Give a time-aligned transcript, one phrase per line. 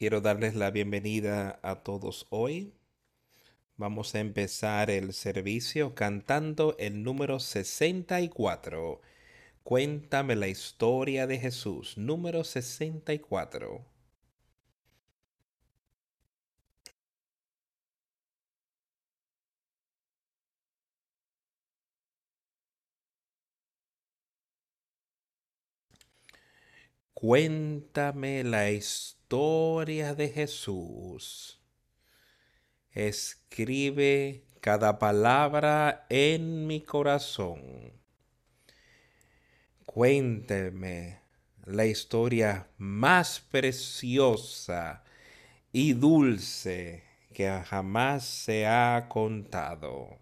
[0.00, 2.72] Quiero darles la bienvenida a todos hoy.
[3.76, 9.02] Vamos a empezar el servicio cantando el número 64.
[9.62, 13.84] Cuéntame la historia de Jesús, número 64.
[27.12, 31.60] Cuéntame la historia de Jesús.
[32.90, 37.92] Escribe cada palabra en mi corazón.
[39.86, 41.20] Cuénteme
[41.64, 45.04] la historia más preciosa
[45.70, 50.18] y dulce que jamás se ha contado.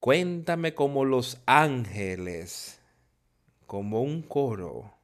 [0.00, 2.80] Cuéntame como los ángeles
[3.66, 4.97] como un coro,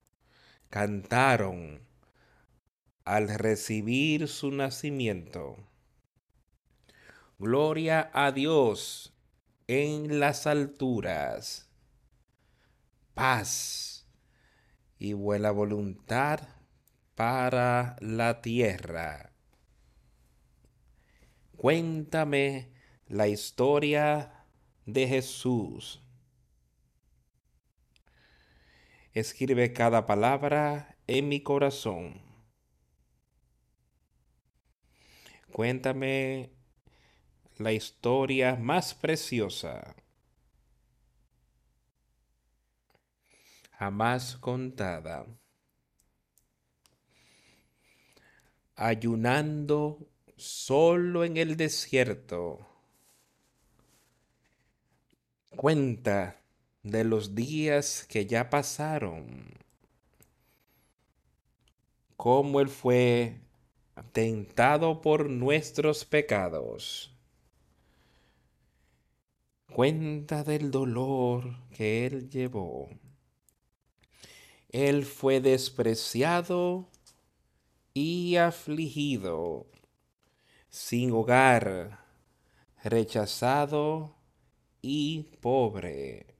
[0.74, 1.86] cantaron
[3.04, 5.56] al recibir su nacimiento.
[7.38, 9.14] Gloria a Dios
[9.68, 11.70] en las alturas,
[13.14, 14.08] paz
[14.98, 16.40] y buena voluntad
[17.14, 19.30] para la tierra.
[21.56, 22.72] Cuéntame
[23.06, 24.44] la historia
[24.86, 26.03] de Jesús
[29.14, 32.20] Escribe cada palabra en mi corazón.
[35.50, 36.50] Cuéntame
[37.56, 39.94] la historia más preciosa
[43.78, 45.26] jamás contada.
[48.76, 52.66] Ayunando solo en el desierto.
[55.50, 56.43] Cuenta
[56.84, 59.54] de los días que ya pasaron,
[62.16, 63.40] cómo Él fue
[64.12, 67.10] tentado por nuestros pecados.
[69.72, 72.90] Cuenta del dolor que Él llevó.
[74.68, 76.90] Él fue despreciado
[77.94, 79.66] y afligido,
[80.68, 82.04] sin hogar,
[82.82, 84.16] rechazado
[84.82, 86.33] y pobre.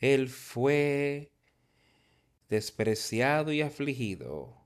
[0.00, 1.32] Él fue
[2.48, 4.64] despreciado y afligido,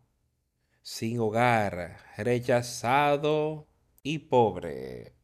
[0.82, 3.66] sin hogar, rechazado
[4.02, 5.14] y pobre.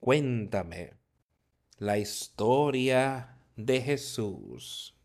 [0.00, 0.94] Cuéntame
[1.76, 4.96] la historia de Jesús.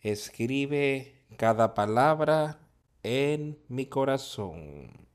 [0.00, 2.60] Escribe cada palabra
[3.02, 5.08] en mi corazón.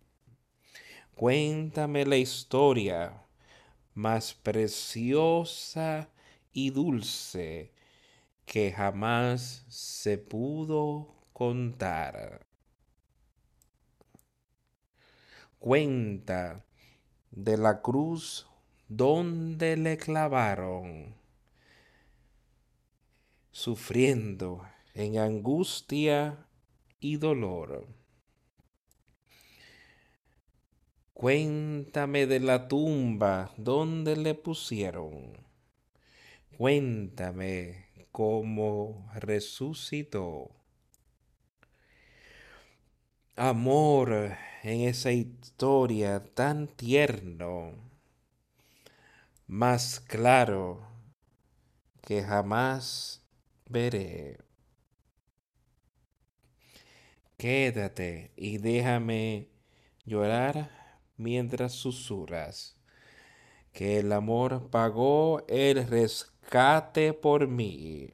[1.14, 3.23] Cuéntame la historia
[3.94, 6.10] más preciosa
[6.52, 7.72] y dulce
[8.46, 12.46] que jamás se pudo contar.
[15.60, 16.66] Cuenta
[17.32, 18.48] de la cruz
[18.88, 21.16] donde le clavaron,
[23.52, 26.48] sufriendo en angustia
[27.00, 28.03] y dolor
[31.14, 35.38] Cuéntame de la tumba donde le pusieron.
[36.58, 40.50] Cuéntame cómo resucitó.
[43.36, 47.74] Amor en esa historia tan tierno,
[49.46, 50.88] más claro
[52.02, 53.24] que jamás
[53.70, 54.40] veré.
[57.38, 59.50] Quédate y déjame
[60.06, 60.83] llorar
[61.24, 62.78] mientras susurras
[63.72, 68.14] que el amor pagó el rescate por mí.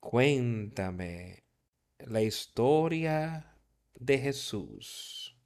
[0.00, 1.44] Cuéntame
[1.98, 3.54] la historia
[3.94, 5.36] de Jesús.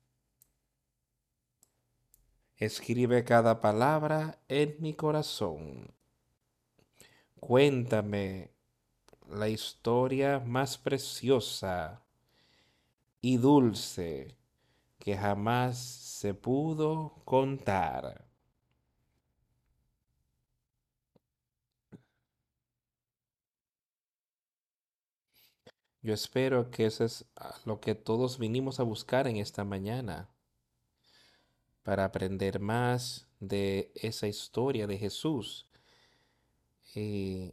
[2.56, 5.92] Escribe cada palabra en mi corazón.
[7.40, 8.52] Cuéntame
[9.28, 12.04] la historia más preciosa
[13.22, 14.36] y dulce
[14.98, 18.26] que jamás se pudo contar.
[26.02, 27.24] Yo espero que eso es
[27.64, 30.28] lo que todos vinimos a buscar en esta mañana,
[31.84, 35.68] para aprender más de esa historia de Jesús.
[36.94, 37.52] Y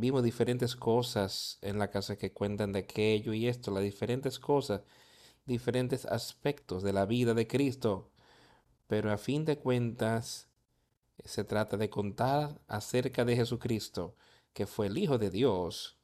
[0.00, 4.82] Vimos diferentes cosas en la casa que cuentan de aquello y esto, las diferentes cosas,
[5.44, 8.08] diferentes aspectos de la vida de Cristo.
[8.86, 10.48] Pero a fin de cuentas,
[11.24, 14.14] Se trata de contar acerca de Jesucristo,
[14.54, 15.98] que fue el Hijo de Dios,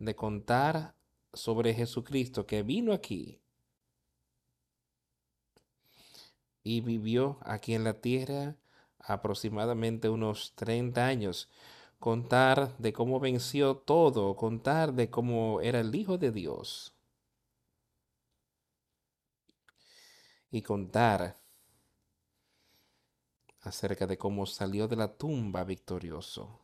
[0.00, 0.96] de contar
[1.32, 3.40] sobre Jesucristo que vino aquí
[6.64, 8.56] y vivió aquí en la tierra
[8.98, 11.48] aproximadamente unos 30 años.
[11.98, 16.94] Contar de cómo venció todo, contar de cómo era el Hijo de Dios.
[20.50, 21.36] Y contar
[23.62, 26.60] acerca de cómo salió de la tumba victorioso.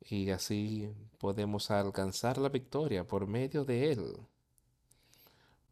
[0.00, 4.26] Y así podemos alcanzar la victoria por medio de Él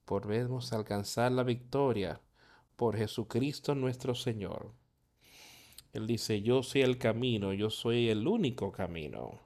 [0.05, 2.21] podemos alcanzar la victoria
[2.77, 4.82] por Jesucristo nuestro Señor.
[5.93, 9.41] Él dice, yo soy el camino, yo soy el único camino.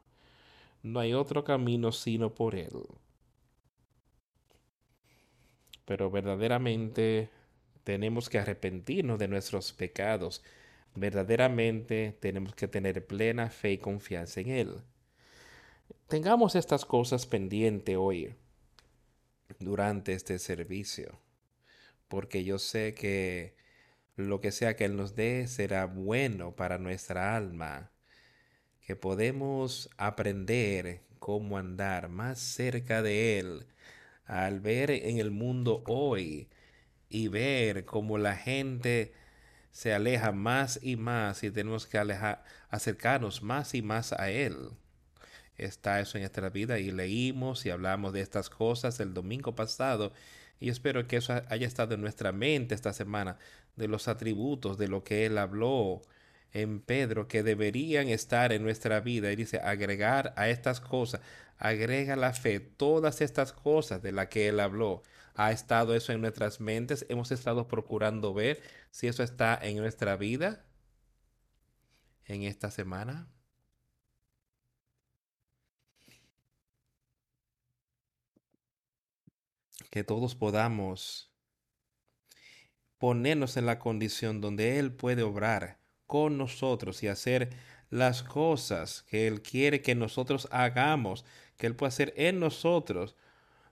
[0.83, 2.87] No hay otro camino sino por Él.
[5.85, 7.31] Pero verdaderamente
[7.83, 10.43] tenemos que arrepentirnos de nuestros pecados.
[10.95, 14.83] Verdaderamente tenemos que tener plena fe y confianza en Él.
[16.09, 18.35] Tengamos estas cosas pendientes hoy
[19.59, 21.19] durante este servicio,
[22.09, 23.57] porque yo sé que
[24.17, 27.93] lo que sea que Él nos dé será bueno para nuestra alma,
[28.81, 33.67] que podemos aprender cómo andar más cerca de Él
[34.25, 36.49] al ver en el mundo hoy
[37.09, 39.13] y ver cómo la gente
[39.71, 41.99] se aleja más y más y tenemos que
[42.71, 44.71] acercarnos más y más a Él.
[45.57, 50.13] Está eso en nuestra vida y leímos y hablamos de estas cosas el domingo pasado
[50.61, 53.39] y espero que eso haya estado en nuestra mente esta semana,
[53.77, 56.03] de los atributos, de lo que él habló
[56.53, 59.31] en Pedro, que deberían estar en nuestra vida.
[59.31, 61.21] Y dice, agregar a estas cosas,
[61.59, 65.03] agrega la fe, todas estas cosas de las que él habló.
[65.35, 70.17] Ha estado eso en nuestras mentes, hemos estado procurando ver si eso está en nuestra
[70.17, 70.65] vida
[72.25, 73.29] en esta semana.
[79.91, 81.31] Que todos podamos
[82.99, 87.51] ponernos en la condición donde Él puede obrar con nosotros y hacer
[87.91, 91.25] las cosas que Él quiere que nosotros hagamos,
[91.57, 93.17] que Él puede hacer en nosotros,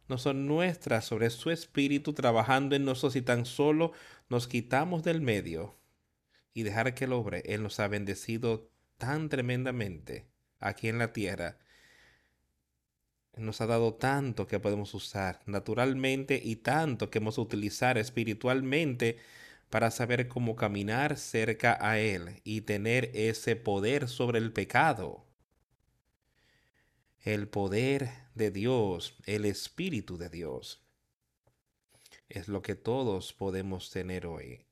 [0.09, 3.93] no son nuestras sobre su espíritu trabajando en nosotros y tan solo
[4.29, 5.77] nos quitamos del medio
[6.53, 7.43] y dejar que Él obre.
[7.47, 10.27] Él nos ha bendecido tan tremendamente
[10.61, 11.59] aquí en la tierra
[13.37, 19.19] nos ha dado tanto que podemos usar naturalmente y tanto que hemos utilizar espiritualmente
[19.71, 25.27] para saber cómo caminar cerca a Él y tener ese poder sobre el pecado.
[27.23, 30.85] El poder de Dios, el Espíritu de Dios,
[32.29, 34.67] es lo que todos podemos tener hoy.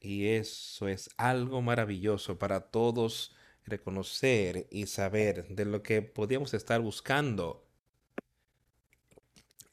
[0.00, 3.34] Y eso es algo maravilloso para todos
[3.64, 7.66] reconocer y saber de lo que podíamos estar buscando,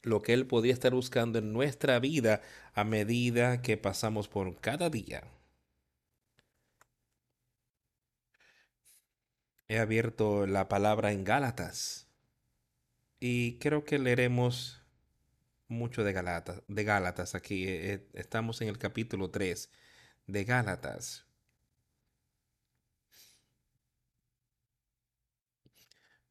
[0.02, 2.42] lo que Él podía estar buscando en nuestra vida
[2.74, 5.24] a medida que pasamos por cada día.
[9.68, 12.06] He abierto la palabra en Gálatas
[13.20, 14.82] y creo que leeremos
[15.68, 17.66] mucho de Gálatas, de Gálatas aquí.
[17.66, 19.70] Eh, estamos en el capítulo 3
[20.26, 21.26] de Gálatas.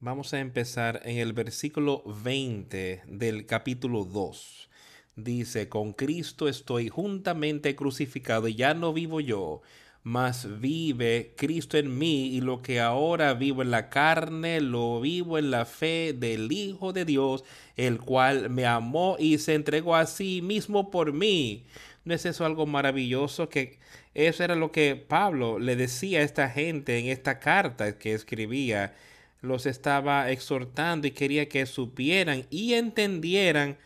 [0.04, 4.68] Vamos a empezar en el versículo 20 del capítulo 2.
[5.16, 9.62] Dice, con Cristo estoy juntamente crucificado y ya no vivo yo,
[10.02, 15.38] mas vive Cristo en mí y lo que ahora vivo en la carne, lo vivo
[15.38, 17.44] en la fe del Hijo de Dios,
[17.78, 21.68] el cual me amó y se entregó a sí mismo por mí.
[22.06, 23.50] ¿No es eso algo maravilloso?
[23.50, 23.78] Que
[24.16, 28.96] eso era lo que Pablo le decía a esta gente en esta carta que escribía
[29.42, 33.78] los estaba exhortando y quería que supieran y entendieran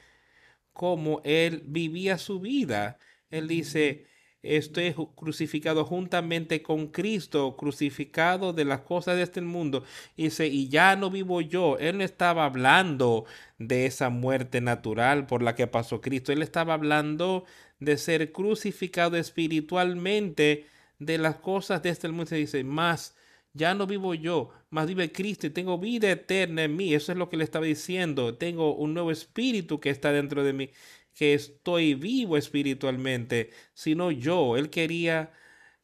[0.74, 3.00] cómo él vivía su vida.
[3.32, 4.06] Él dice,
[4.44, 9.84] estoy crucificado juntamente con Cristo, crucificado de las cosas de este mundo.
[10.18, 11.78] Dice, y ya no vivo yo.
[11.80, 13.26] Él no estaba hablando
[13.58, 16.32] de esa muerte natural por la que pasó Cristo.
[16.34, 17.46] Él estaba hablando
[17.80, 20.68] de ser crucificado espiritualmente
[21.00, 22.36] de las cosas de este mundo.
[22.36, 23.16] Dice, más
[23.56, 26.94] ya no vivo yo, más vive Cristo y tengo vida eterna en mí.
[26.94, 28.36] Eso es lo que le estaba diciendo.
[28.38, 30.70] Tengo un nuevo espíritu que está dentro de mí,
[31.14, 34.58] que estoy vivo espiritualmente, sino yo.
[34.58, 35.34] Él quería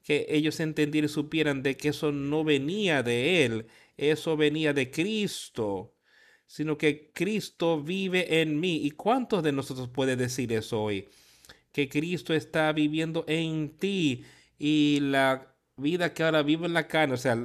[0.03, 4.91] que ellos entendieran y supieran de que eso no venía de Él, eso venía de
[4.91, 5.95] Cristo,
[6.47, 8.77] sino que Cristo vive en mí.
[8.85, 11.07] ¿Y cuántos de nosotros puede decir eso hoy?
[11.71, 14.25] que Cristo está viviendo en ti
[14.59, 17.37] y la vida que ahora vivo en la carne, o sea,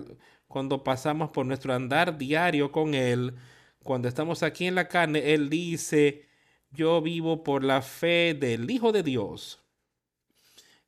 [0.49, 3.35] cuando pasamos por nuestro andar diario con Él,
[3.83, 6.27] cuando estamos aquí en la carne, Él dice,
[6.71, 9.61] yo vivo por la fe del Hijo de Dios,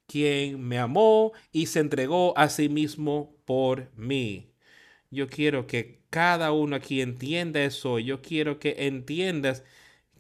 [0.07, 4.53] quien me amó y se entregó a sí mismo por mí.
[5.11, 7.99] Yo quiero que cada uno aquí entienda eso.
[7.99, 9.65] Yo quiero que entiendas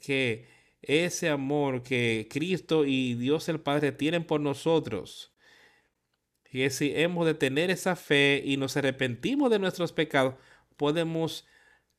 [0.00, 0.46] que
[0.82, 5.32] ese amor que Cristo y Dios el Padre tienen por nosotros,
[6.50, 10.34] y si hemos de tener esa fe y nos arrepentimos de nuestros pecados,
[10.76, 11.46] podemos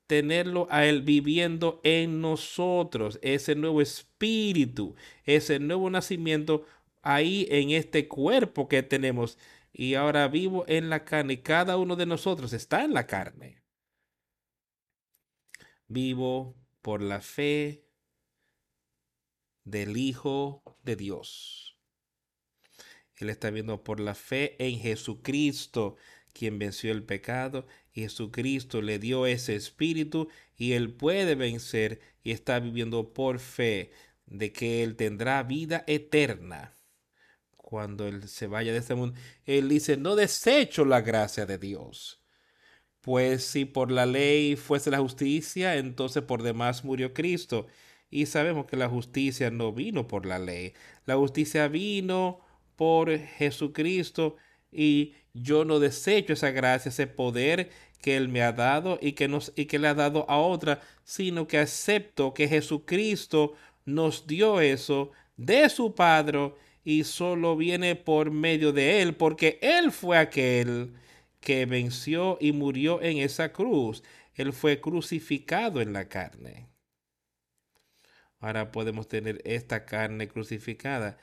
[0.06, 6.66] tenerlo a Él viviendo en nosotros, ese nuevo espíritu, ese nuevo nacimiento
[7.02, 9.38] ahí en este cuerpo que tenemos.
[9.72, 11.42] Y ahora vivo en la carne.
[11.42, 13.62] Cada uno de nosotros está en la carne.
[15.86, 17.84] Vivo por la fe
[19.64, 21.69] del Hijo de Dios.
[23.20, 25.96] Él está viendo por la fe en Jesucristo,
[26.32, 27.66] quien venció el pecado.
[27.92, 33.92] Jesucristo le dio ese espíritu y él puede vencer y está viviendo por fe
[34.26, 36.74] de que él tendrá vida eterna
[37.56, 39.18] cuando él se vaya de este mundo.
[39.44, 42.22] Él dice, no desecho la gracia de Dios.
[43.00, 47.66] Pues si por la ley fuese la justicia, entonces por demás murió Cristo.
[48.10, 50.74] Y sabemos que la justicia no vino por la ley.
[51.06, 52.40] La justicia vino
[52.80, 54.36] por Jesucristo
[54.72, 57.68] y yo no desecho esa gracia, ese poder
[58.00, 60.80] que Él me ha dado y que, nos, y que le ha dado a otra,
[61.04, 63.52] sino que acepto que Jesucristo
[63.84, 69.92] nos dio eso de su Padre y solo viene por medio de Él, porque Él
[69.92, 70.94] fue aquel
[71.40, 74.02] que venció y murió en esa cruz.
[74.34, 76.66] Él fue crucificado en la carne.
[78.38, 81.18] Ahora podemos tener esta carne crucificada.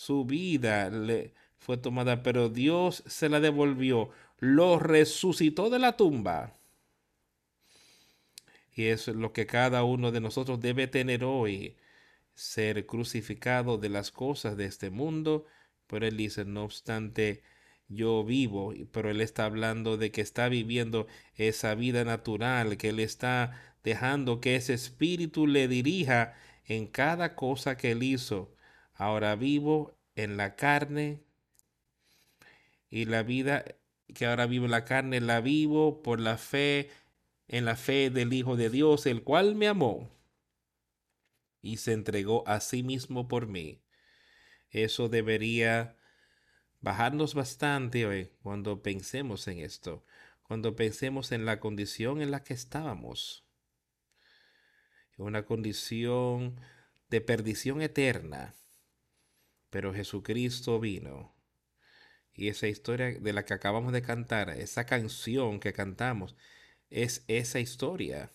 [0.00, 6.56] Su vida le fue tomada, pero Dios se la devolvió, lo resucitó de la tumba.
[8.74, 11.76] Y es lo que cada uno de nosotros debe tener hoy,
[12.32, 15.44] ser crucificado de las cosas de este mundo.
[15.86, 17.42] Pero él dice, no obstante,
[17.88, 23.00] yo vivo, pero él está hablando de que está viviendo esa vida natural, que él
[23.00, 26.32] está dejando que ese espíritu le dirija
[26.64, 28.54] en cada cosa que él hizo.
[29.00, 31.24] Ahora vivo en la carne
[32.90, 33.64] y la vida
[34.14, 36.90] que ahora vivo en la carne la vivo por la fe
[37.48, 40.10] en la fe del Hijo de Dios, el cual me amó
[41.62, 43.80] y se entregó a sí mismo por mí.
[44.68, 45.96] Eso debería
[46.82, 50.04] bajarnos bastante hoy cuando pensemos en esto,
[50.42, 53.46] cuando pensemos en la condición en la que estábamos.
[55.16, 56.60] Una condición
[57.08, 58.59] de perdición eterna.
[59.70, 61.34] Pero Jesucristo vino.
[62.34, 66.36] Y esa historia de la que acabamos de cantar, esa canción que cantamos,
[66.90, 68.32] es esa historia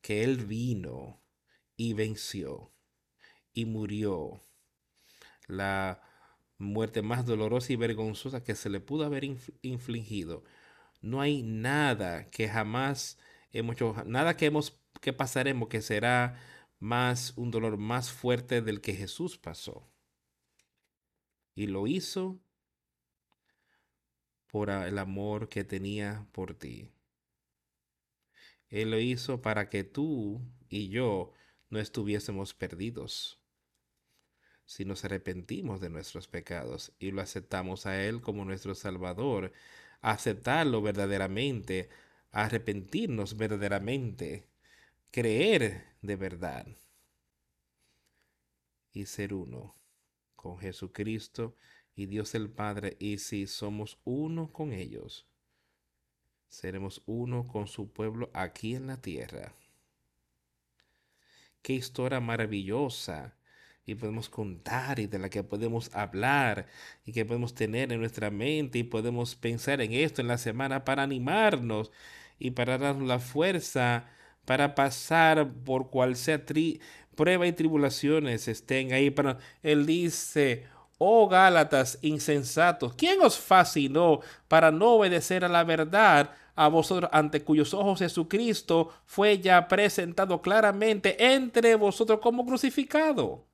[0.00, 1.22] que Él vino
[1.76, 2.72] y venció
[3.52, 4.42] y murió.
[5.46, 6.02] La
[6.58, 9.24] muerte más dolorosa y vergonzosa que se le pudo haber
[9.62, 10.44] infligido.
[11.00, 13.18] No hay nada que jamás
[13.52, 16.38] hemos hecho, nada que hemos que pasaremos que será
[16.78, 19.89] más un dolor más fuerte del que Jesús pasó.
[21.60, 22.40] Y lo hizo
[24.50, 26.88] por el amor que tenía por ti.
[28.70, 30.40] Él lo hizo para que tú
[30.70, 31.34] y yo
[31.68, 33.42] no estuviésemos perdidos
[34.64, 39.52] si nos arrepentimos de nuestros pecados y lo aceptamos a Él como nuestro Salvador,
[40.00, 41.90] aceptarlo verdaderamente,
[42.30, 44.48] arrepentirnos verdaderamente,
[45.10, 46.66] creer de verdad
[48.94, 49.79] y ser uno
[50.40, 51.54] con Jesucristo
[51.94, 52.96] y Dios el Padre.
[52.98, 55.26] Y si somos uno con ellos,
[56.48, 59.54] seremos uno con su pueblo aquí en la tierra.
[61.60, 63.36] Qué historia maravillosa
[63.84, 66.66] y podemos contar y de la que podemos hablar
[67.04, 70.86] y que podemos tener en nuestra mente y podemos pensar en esto en la semana
[70.86, 71.92] para animarnos
[72.38, 74.08] y para darnos la fuerza
[74.44, 76.42] para pasar por cual sea
[77.14, 79.10] prueba y tribulaciones estén ahí.
[79.10, 80.66] Pero él dice,
[80.98, 86.30] oh Gálatas insensatos, ¿quién os fascinó para no obedecer a la verdad?
[86.60, 93.46] a vosotros ante cuyos ojos Jesucristo fue ya presentado claramente entre vosotros como crucificado.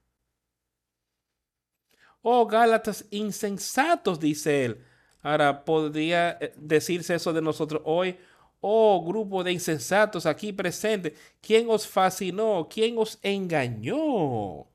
[2.20, 4.84] Oh Gálatas insensatos, dice él.
[5.22, 8.18] Ahora, ¿podría eh, decirse eso de nosotros hoy?
[8.68, 12.68] Oh grupo de insensatos aquí presentes, ¿quién os fascinó?
[12.68, 14.66] ¿Quién os engañó?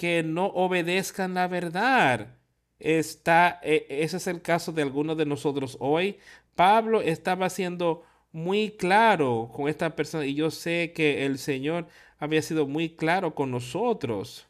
[0.00, 2.38] que no obedezcan la verdad.
[2.78, 6.18] Está, e, ese es el caso de algunos de nosotros hoy.
[6.54, 11.86] Pablo estaba siendo muy claro con esta persona y yo sé que el Señor
[12.18, 14.48] había sido muy claro con nosotros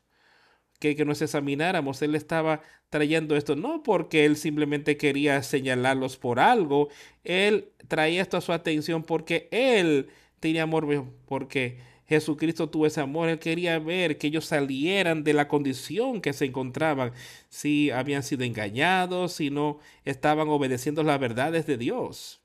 [0.78, 2.02] que, que nos examináramos.
[2.02, 6.88] Él estaba trayendo esto no porque él simplemente quería señalarlos por algo,
[7.25, 10.09] él traía esto a su atención porque él
[10.40, 11.78] tenía amor, porque
[12.09, 16.47] Jesucristo tuvo ese amor, él quería ver que ellos salieran de la condición que se
[16.47, 17.12] encontraban,
[17.49, 22.40] si habían sido engañados, si no estaban obedeciendo las verdades de Dios.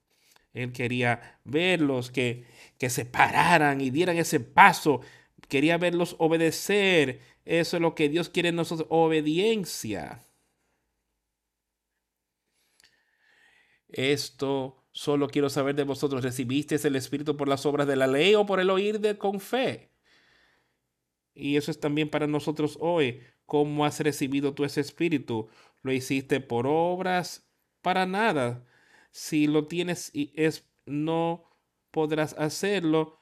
[0.54, 2.46] Él quería verlos que,
[2.78, 5.02] que se pararan y dieran ese paso,
[5.48, 7.20] quería verlos obedecer.
[7.46, 10.22] Eso es lo que Dios quiere en nosotros, obediencia.
[13.96, 18.36] Esto solo quiero saber de vosotros, ¿recibisteis el Espíritu por las obras de la ley
[18.36, 19.90] o por el oír de con fe?
[21.34, 23.22] Y eso es también para nosotros hoy.
[23.46, 25.48] ¿Cómo has recibido tú ese Espíritu?
[25.82, 27.48] ¿Lo hiciste por obras?
[27.82, 28.66] Para nada.
[29.12, 31.46] Si lo tienes y es, no
[31.92, 33.18] podrás hacerlo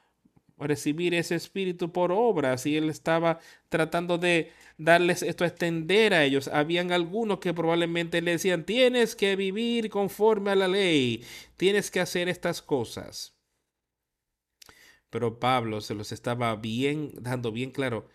[0.58, 6.24] recibir ese espíritu por obras y él estaba tratando de darles esto a extender a
[6.24, 6.48] ellos.
[6.48, 11.24] Habían algunos que probablemente le decían, tienes que vivir conforme a la ley,
[11.58, 13.36] tienes que hacer estas cosas.
[15.10, 18.08] Pero Pablo se los estaba bien dando bien claro.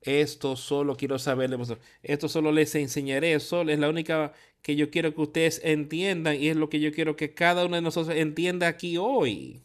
[0.00, 1.86] Esto solo quiero saber de vosotros.
[2.02, 3.38] Esto solo les enseñaré.
[3.40, 6.92] Solo es la única que yo quiero que ustedes entiendan y es lo que yo
[6.92, 9.62] quiero que cada uno de nosotros entienda aquí hoy.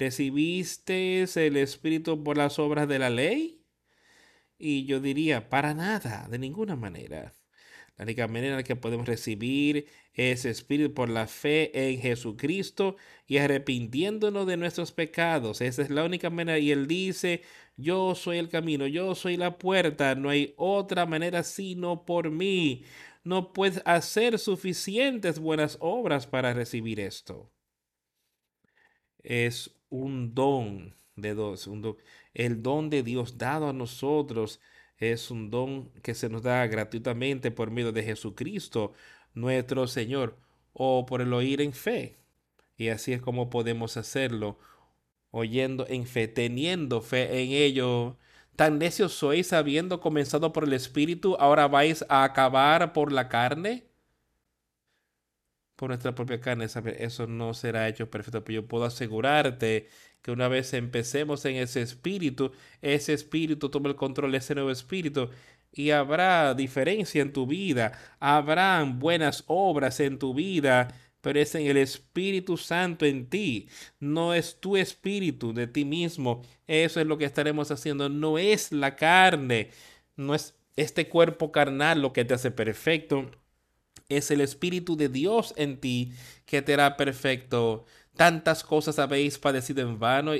[0.00, 3.66] ¿Recibiste el Espíritu por las obras de la ley?
[4.56, 7.34] Y yo diría, para nada, de ninguna manera.
[7.98, 14.46] La única manera que podemos recibir ese Espíritu por la fe en Jesucristo y arrepintiéndonos
[14.46, 15.60] de nuestros pecados.
[15.60, 16.58] Esa es la única manera.
[16.58, 17.42] Y Él dice,
[17.76, 22.84] yo soy el camino, yo soy la puerta, no hay otra manera sino por mí.
[23.22, 27.52] No puedes hacer suficientes buenas obras para recibir esto.
[29.22, 31.68] Es un don de dos,
[32.34, 34.60] el don de Dios dado a nosotros
[34.98, 38.92] es un don que se nos da gratuitamente por medio de Jesucristo,
[39.34, 40.36] nuestro Señor,
[40.72, 42.16] o por el oír en fe.
[42.76, 44.58] Y así es como podemos hacerlo,
[45.30, 48.16] oyendo en fe, teniendo fe en ello.
[48.56, 53.89] Tan necios sois, habiendo comenzado por el Espíritu, ahora vais a acabar por la carne
[55.80, 56.66] por nuestra propia carne,
[56.98, 59.88] eso no será hecho perfecto, pero yo puedo asegurarte
[60.20, 64.70] que una vez empecemos en ese espíritu, ese espíritu toma el control de ese nuevo
[64.70, 65.30] espíritu
[65.72, 70.88] y habrá diferencia en tu vida, habrán buenas obras en tu vida,
[71.22, 76.42] pero es en el Espíritu Santo en ti, no es tu espíritu de ti mismo,
[76.66, 79.70] eso es lo que estaremos haciendo, no es la carne,
[80.14, 83.30] no es este cuerpo carnal lo que te hace perfecto,
[84.10, 86.12] es el Espíritu de Dios en ti
[86.44, 87.86] que te hará perfecto.
[88.16, 90.32] Tantas cosas habéis padecido en vano.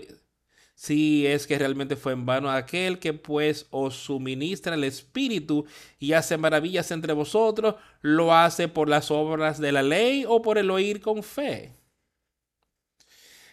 [0.75, 5.67] Si es que realmente fue en vano aquel que pues os suministra el Espíritu
[5.99, 10.59] y hace maravillas entre vosotros, lo hace por las obras de la ley o por
[10.59, 11.73] el oír con fe.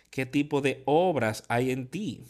[0.09, 2.23] ¿Qué tipo de obras hay en ti?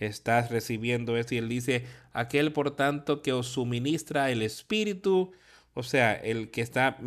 [0.00, 5.32] Estás recibiendo esto y él dice, aquel por tanto que os suministra el Espíritu,
[5.74, 6.98] o sea, el que está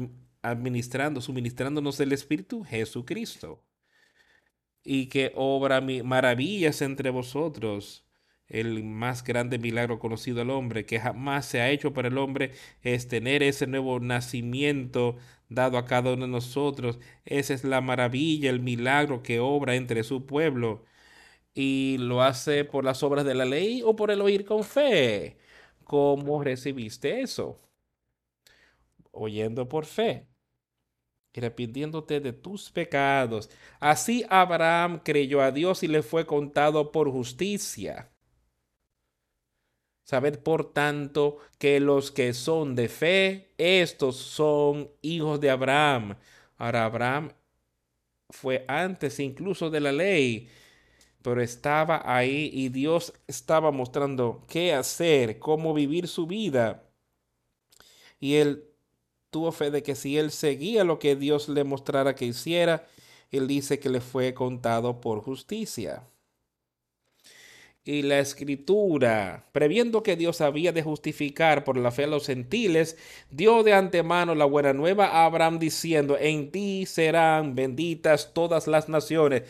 [0.41, 3.63] administrando, suministrándonos el Espíritu, Jesucristo.
[4.84, 8.06] Y que obra maravillas entre vosotros.
[8.47, 12.52] El más grande milagro conocido al hombre, que jamás se ha hecho para el hombre,
[12.82, 15.17] es tener ese nuevo nacimiento
[15.49, 16.99] dado a cada uno de nosotros.
[17.26, 20.84] Esa es la maravilla, el milagro que obra entre su pueblo.
[21.56, 25.38] Y lo hace por las obras de la ley o por el oír con fe.
[25.86, 27.62] ¿Cómo recibiste eso?
[29.13, 30.28] Oyendo por fe
[31.34, 33.49] y arrepintiéndote de tus pecados.
[33.80, 38.12] Así Abraham creyó a Dios y le fue contado por justicia.
[40.04, 46.17] Sabed por tanto que los que son de fe, estos son hijos de Abraham.
[46.58, 47.32] Ahora Abraham
[48.30, 50.49] fue antes incluso de la ley,
[51.21, 56.84] pero estaba ahí y Dios estaba mostrando qué hacer, cómo vivir su vida.
[58.19, 58.72] Y él
[59.34, 62.88] tuvo fe de que si él seguía lo que Dios le mostrara que hiciera,
[63.32, 66.04] él dice que le fue contado por justicia.
[67.84, 72.96] Y la escritura, previendo que Dios había de justificar por la fe a los gentiles,
[73.30, 78.88] dio de antemano la buena nueva a Abraham diciendo, en ti serán benditas todas las
[78.88, 79.43] naciones.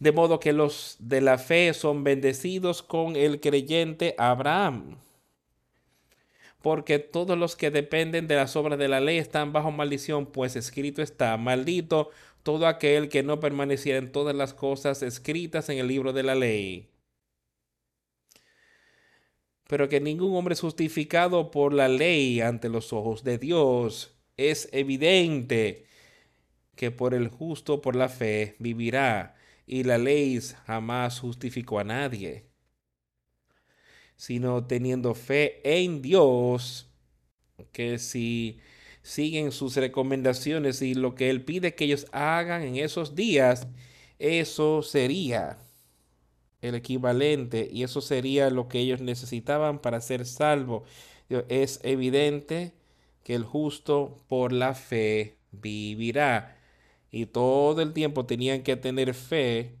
[0.00, 4.98] De modo que los de la fe son bendecidos con el creyente Abraham.
[6.62, 10.56] Porque todos los que dependen de las obras de la ley están bajo maldición, pues
[10.56, 12.10] escrito está, maldito
[12.42, 16.34] todo aquel que no permaneciera en todas las cosas escritas en el libro de la
[16.34, 16.88] ley.
[19.68, 24.16] Pero que ningún hombre es justificado por la ley ante los ojos de Dios.
[24.38, 25.86] Es evidente
[26.74, 32.47] que por el justo, por la fe, vivirá, y la ley jamás justificó a nadie
[34.18, 36.88] sino teniendo fe en Dios,
[37.72, 38.58] que si
[39.02, 43.68] siguen sus recomendaciones y lo que Él pide que ellos hagan en esos días,
[44.18, 45.58] eso sería
[46.60, 50.82] el equivalente y eso sería lo que ellos necesitaban para ser salvos.
[51.48, 52.72] Es evidente
[53.22, 56.56] que el justo por la fe vivirá.
[57.12, 59.76] Y todo el tiempo tenían que tener fe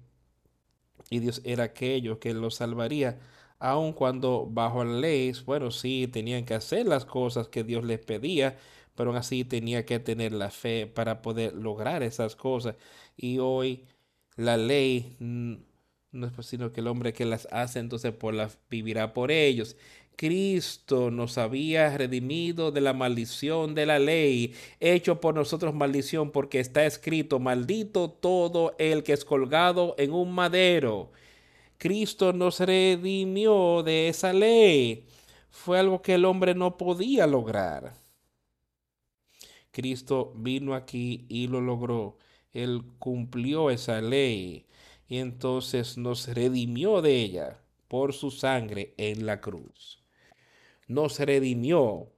[1.10, 3.18] y Dios era aquello que los salvaría
[3.58, 7.98] aun cuando bajo la ley, bueno, sí, tenían que hacer las cosas que Dios les
[8.00, 8.58] pedía,
[8.94, 12.76] pero aún así tenía que tener la fe para poder lograr esas cosas.
[13.16, 13.84] Y hoy
[14.36, 19.12] la ley no es sino que el hombre que las hace, entonces por la, vivirá
[19.14, 19.76] por ellos.
[20.16, 26.58] Cristo nos había redimido de la maldición de la ley, hecho por nosotros maldición, porque
[26.60, 31.12] está escrito, maldito todo el que es colgado en un madero.
[31.78, 35.06] Cristo nos redimió de esa ley.
[35.50, 37.94] Fue algo que el hombre no podía lograr.
[39.70, 42.18] Cristo vino aquí y lo logró.
[42.52, 44.66] Él cumplió esa ley
[45.06, 50.02] y entonces nos redimió de ella por su sangre en la cruz.
[50.88, 52.12] Nos redimió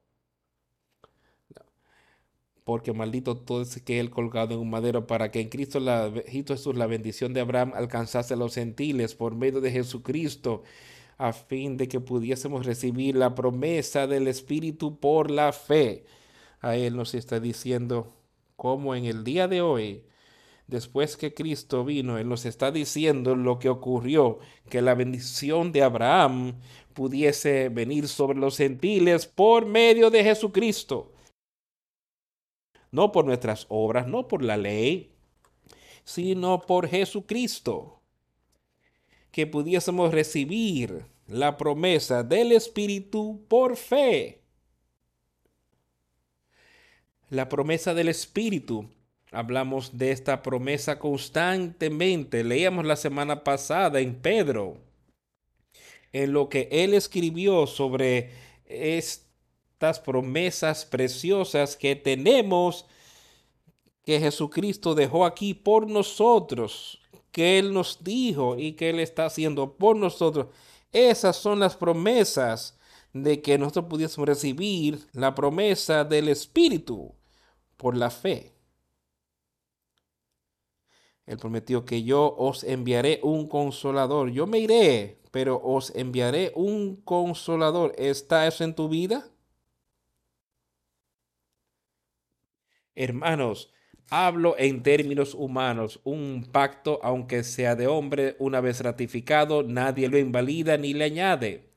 [2.70, 6.12] porque maldito todo ese que él colgado en un madero, para que en Cristo la,
[6.28, 10.62] Jesús, la bendición de Abraham alcanzase a los gentiles por medio de Jesucristo,
[11.18, 16.04] a fin de que pudiésemos recibir la promesa del Espíritu por la fe.
[16.60, 18.14] A él nos está diciendo,
[18.54, 20.04] como en el día de hoy,
[20.68, 25.82] después que Cristo vino, Él nos está diciendo lo que ocurrió, que la bendición de
[25.82, 26.54] Abraham
[26.94, 31.10] pudiese venir sobre los gentiles por medio de Jesucristo
[32.90, 35.12] no por nuestras obras, no por la ley,
[36.04, 38.00] sino por Jesucristo,
[39.30, 44.42] que pudiésemos recibir la promesa del Espíritu por fe.
[47.28, 48.90] La promesa del Espíritu.
[49.30, 52.42] Hablamos de esta promesa constantemente.
[52.42, 54.78] Leíamos la semana pasada en Pedro,
[56.12, 58.32] en lo que él escribió sobre
[58.64, 59.29] este
[59.80, 62.84] estas promesas preciosas que tenemos
[64.04, 67.00] que Jesucristo dejó aquí por nosotros,
[67.32, 70.48] que Él nos dijo y que Él está haciendo por nosotros.
[70.92, 72.78] Esas son las promesas
[73.14, 77.14] de que nosotros pudiésemos recibir la promesa del Espíritu
[77.78, 78.52] por la fe.
[81.24, 84.30] Él prometió que yo os enviaré un consolador.
[84.30, 87.94] Yo me iré, pero os enviaré un consolador.
[87.96, 89.30] ¿Está eso en tu vida?
[92.94, 93.72] Hermanos,
[94.10, 96.00] hablo en términos humanos.
[96.04, 101.70] Un pacto, aunque sea de hombre, una vez ratificado, nadie lo invalida ni le añade.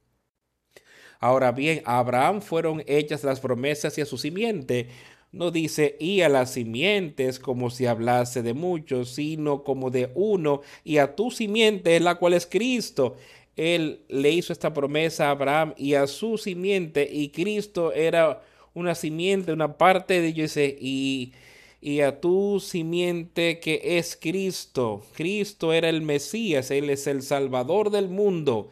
[1.19, 4.89] Ahora bien, a Abraham fueron hechas las promesas y a su simiente.
[5.32, 10.62] No dice y a las simientes como si hablase de muchos, sino como de uno,
[10.84, 13.15] y a tu simiente, la cual es Cristo.
[13.56, 18.41] Él le hizo esta promesa a Abraham y a su simiente, y Cristo era
[18.73, 21.33] una simiente, una parte de ellos, y,
[21.81, 25.03] y a tu simiente que es Cristo.
[25.13, 28.69] Cristo era el Mesías, Él es el Salvador del mundo.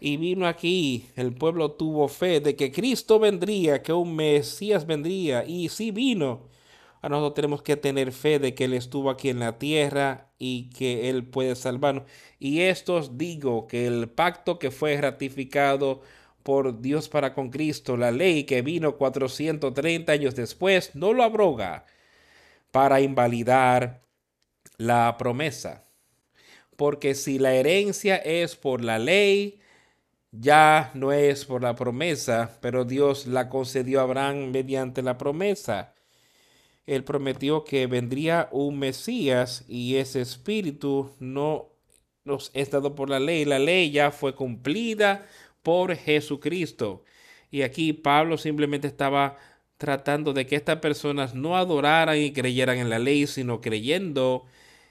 [0.00, 5.44] Y vino aquí, el pueblo tuvo fe de que Cristo vendría, que un Mesías vendría,
[5.46, 6.48] y sí vino.
[7.00, 10.70] A nosotros tenemos que tener fe de que Él estuvo aquí en la tierra y
[10.70, 12.04] que Él puede salvarnos.
[12.38, 16.00] Y esto os digo que el pacto que fue ratificado
[16.44, 21.86] por Dios para con Cristo, la ley que vino 430 años después, no lo abroga
[22.70, 24.02] para invalidar
[24.76, 25.84] la promesa.
[26.76, 29.60] Porque si la herencia es por la ley,
[30.32, 35.94] ya no es por la promesa, pero Dios la concedió a Abraham mediante la promesa.
[36.84, 41.70] Él prometió que vendría un Mesías y ese espíritu no
[42.24, 43.44] nos es dado por la ley.
[43.44, 45.26] La ley ya fue cumplida
[45.64, 47.04] por Jesucristo.
[47.50, 49.36] Y aquí Pablo simplemente estaba
[49.78, 54.46] tratando de que estas personas no adoraran y creyeran en la ley, sino creyendo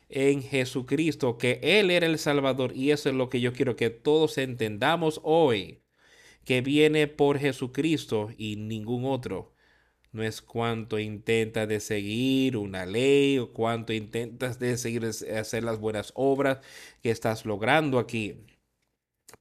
[0.09, 2.73] en Jesucristo, que Él era el Salvador.
[2.75, 5.81] Y eso es lo que yo quiero que todos entendamos hoy,
[6.45, 9.53] que viene por Jesucristo y ningún otro.
[10.11, 15.79] No es cuánto intentas de seguir una ley o cuánto intentas de seguir hacer las
[15.79, 16.59] buenas obras
[17.01, 18.37] que estás logrando aquí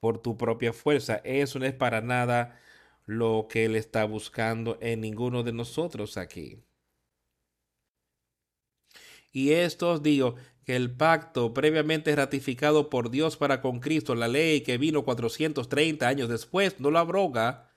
[0.03, 1.21] por tu propia fuerza.
[1.25, 2.59] Eso no es para nada
[3.07, 6.59] lo que Él está buscando en ninguno de nosotros aquí.
[9.33, 10.35] Y esto os digo
[10.65, 16.09] que el pacto previamente ratificado por Dios para con Cristo, la ley que vino 430
[16.09, 17.71] años después, no lo abroga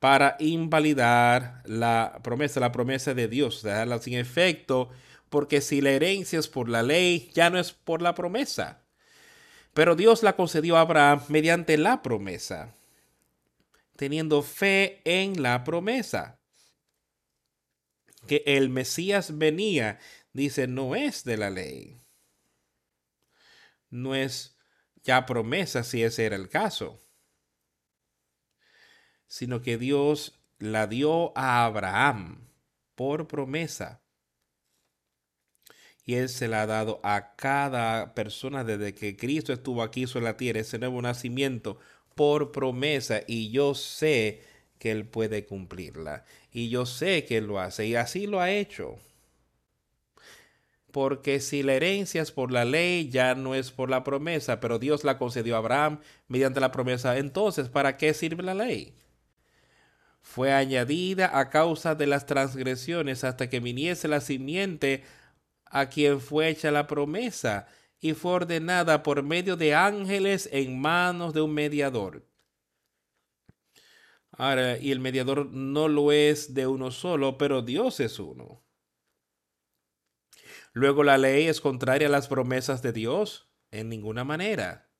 [0.00, 4.90] para invalidar la promesa, la promesa de Dios, dejarla sin efecto,
[5.30, 8.81] porque si la herencia es por la ley, ya no es por la promesa.
[9.74, 12.74] Pero Dios la concedió a Abraham mediante la promesa,
[13.96, 16.38] teniendo fe en la promesa.
[18.26, 19.98] Que el Mesías venía,
[20.32, 21.96] dice, no es de la ley.
[23.88, 24.56] No es
[25.02, 27.00] ya promesa si ese era el caso,
[29.26, 32.48] sino que Dios la dio a Abraham
[32.94, 34.01] por promesa
[36.04, 40.24] y Él se la ha dado a cada persona desde que Cristo estuvo aquí sobre
[40.24, 41.78] la tierra, ese nuevo nacimiento
[42.14, 44.42] por promesa y yo sé
[44.78, 48.50] que Él puede cumplirla y yo sé que Él lo hace y así lo ha
[48.50, 48.98] hecho.
[50.90, 54.78] Porque si la herencia es por la ley, ya no es por la promesa, pero
[54.78, 57.16] Dios la concedió a Abraham mediante la promesa.
[57.16, 58.94] Entonces, ¿para qué sirve la ley?
[60.20, 65.02] Fue añadida a causa de las transgresiones hasta que viniese la simiente
[65.72, 67.66] a quien fue hecha la promesa
[67.98, 72.28] y fue ordenada por medio de ángeles en manos de un mediador.
[74.32, 78.62] Ahora, y el mediador no lo es de uno solo, pero Dios es uno.
[80.74, 84.90] Luego la ley es contraria a las promesas de Dios en ninguna manera.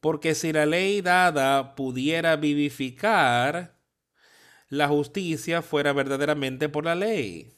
[0.00, 3.78] Porque si la ley dada pudiera vivificar,
[4.68, 7.57] la justicia fuera verdaderamente por la ley.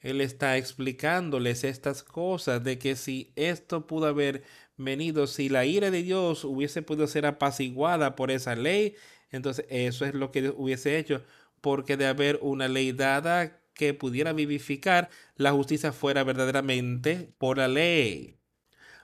[0.00, 4.44] Él está explicándoles estas cosas de que si esto pudo haber
[4.76, 8.94] venido, si la ira de Dios hubiese podido ser apaciguada por esa ley,
[9.30, 11.24] entonces eso es lo que Dios hubiese hecho,
[11.60, 17.68] porque de haber una ley dada que pudiera vivificar, la justicia fuera verdaderamente por la
[17.68, 18.38] ley.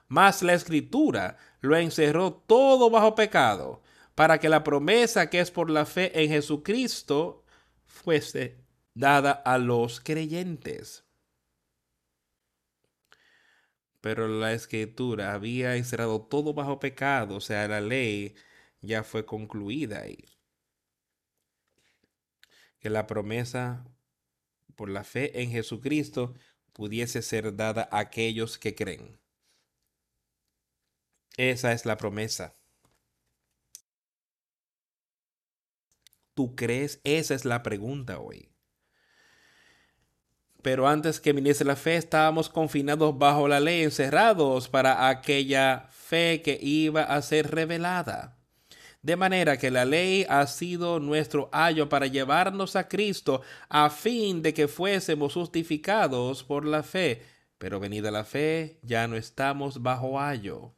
[0.07, 3.81] Mas la escritura lo encerró todo bajo pecado,
[4.15, 7.43] para que la promesa que es por la fe en Jesucristo
[7.85, 8.64] fuese
[8.95, 11.03] dada a los creyentes.
[14.01, 18.35] Pero la escritura había encerrado todo bajo pecado, o sea, la ley
[18.81, 20.25] ya fue concluida ahí.
[22.79, 23.85] Que la promesa
[24.75, 26.33] por la fe en Jesucristo
[26.73, 29.19] pudiese ser dada a aquellos que creen.
[31.37, 32.53] Esa es la promesa.
[36.33, 37.01] ¿Tú crees?
[37.03, 38.54] Esa es la pregunta hoy
[40.65, 46.41] pero antes que viniese la fe estábamos confinados bajo la ley, encerrados para aquella fe
[46.41, 48.39] que iba a ser revelada.
[49.03, 54.41] De manera que la ley ha sido nuestro ayo para llevarnos a Cristo a fin
[54.41, 57.21] de que fuésemos justificados por la fe.
[57.59, 60.73] Pero venida la fe, ya no estamos bajo ayo.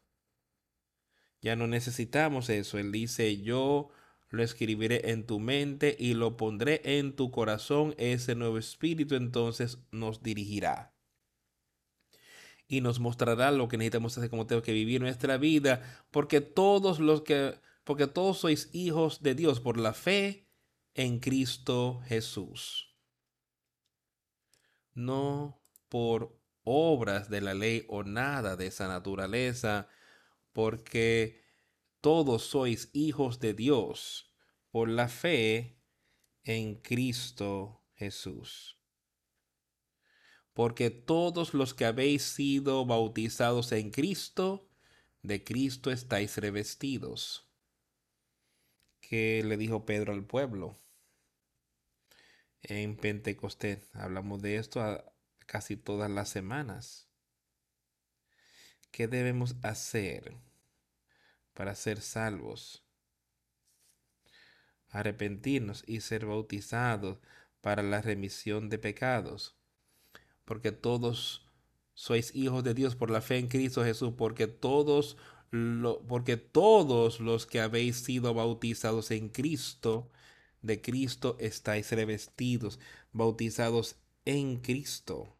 [1.39, 2.77] Ya no necesitamos eso.
[2.77, 3.87] Él dice, yo
[4.29, 7.95] lo escribiré en tu mente y lo pondré en tu corazón.
[7.97, 10.93] Ese nuevo espíritu entonces nos dirigirá.
[12.67, 16.99] Y nos mostrará lo que necesitamos hacer como tengo que vivir nuestra vida, porque todos
[16.99, 20.49] los que, porque todos sois hijos de Dios por la fe
[20.93, 22.93] en Cristo Jesús.
[24.93, 29.87] No por obras de la ley o nada de esa naturaleza,
[30.51, 31.46] porque
[32.07, 34.31] todos sois hijos de Dios
[34.71, 35.77] por la fe
[36.45, 38.79] en Cristo Jesús.
[40.53, 44.69] Porque todos los que habéis sido bautizados en Cristo,
[45.21, 47.51] de Cristo estáis revestidos.
[49.01, 50.79] ¿Qué le dijo Pedro al pueblo?
[52.61, 54.79] En Pentecostés hablamos de esto
[55.45, 57.09] casi todas las semanas.
[58.91, 60.46] ¿Qué debemos hacer?
[61.57, 62.83] Para ser salvos.
[64.91, 67.17] Arrepentirnos y ser bautizados
[67.61, 69.55] para la remisión de pecados.
[70.45, 71.47] Porque todos
[71.95, 75.17] sois hijos de Dios por la fe en Cristo Jesús, porque todos,
[75.49, 80.11] lo, porque todos los que habéis sido bautizados en Cristo,
[80.61, 82.79] de Cristo estáis revestidos,
[83.13, 85.35] bautizados en Cristo,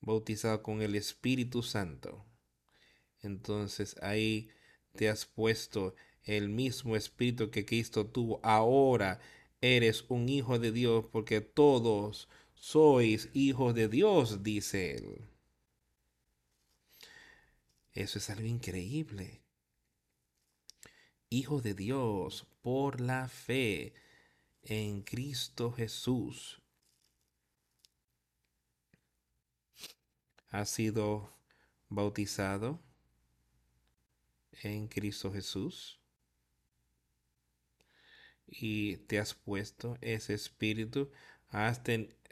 [0.00, 2.27] bautizados con el Espíritu Santo.
[3.22, 4.50] Entonces ahí
[4.94, 8.40] te has puesto el mismo espíritu que Cristo tuvo.
[8.42, 9.20] Ahora
[9.60, 15.28] eres un hijo de Dios porque todos sois hijos de Dios, dice él.
[17.92, 19.42] Eso es algo increíble.
[21.30, 23.92] Hijo de Dios por la fe
[24.62, 26.60] en Cristo Jesús.
[30.50, 31.30] Ha sido
[31.88, 32.80] bautizado
[34.62, 35.98] en Cristo Jesús
[38.46, 41.10] y te has puesto ese espíritu,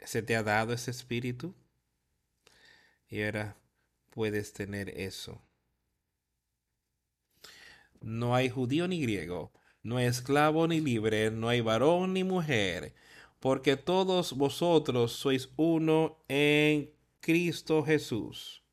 [0.03, 1.55] se te ha dado ese espíritu
[3.09, 3.57] y ahora
[4.09, 5.41] puedes tener eso.
[8.01, 9.51] No hay judío ni griego,
[9.83, 12.93] no hay esclavo ni libre, no hay varón ni mujer,
[13.39, 18.63] porque todos vosotros sois uno en Cristo Jesús.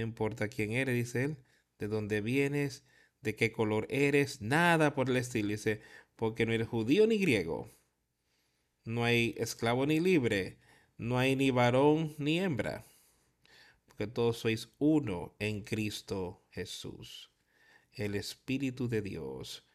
[0.00, 1.36] No importa quién eres, dice él,
[1.78, 2.84] de dónde vienes,
[3.20, 5.48] de qué color eres, nada por el estilo.
[5.48, 5.82] Dice,
[6.16, 7.70] porque no eres judío ni griego.
[8.86, 10.58] No hay esclavo ni libre.
[10.96, 12.86] No hay ni varón ni hembra.
[13.84, 17.30] Porque todos sois uno en Cristo Jesús.
[17.92, 19.66] El Espíritu de Dios.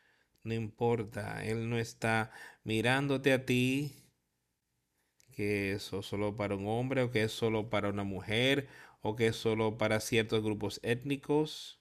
[0.42, 2.32] No importa, Él no está
[2.64, 3.94] mirándote a ti,
[5.36, 8.68] que eso es solo para un hombre o que es solo para una mujer
[9.08, 11.80] o que es solo para ciertos grupos étnicos.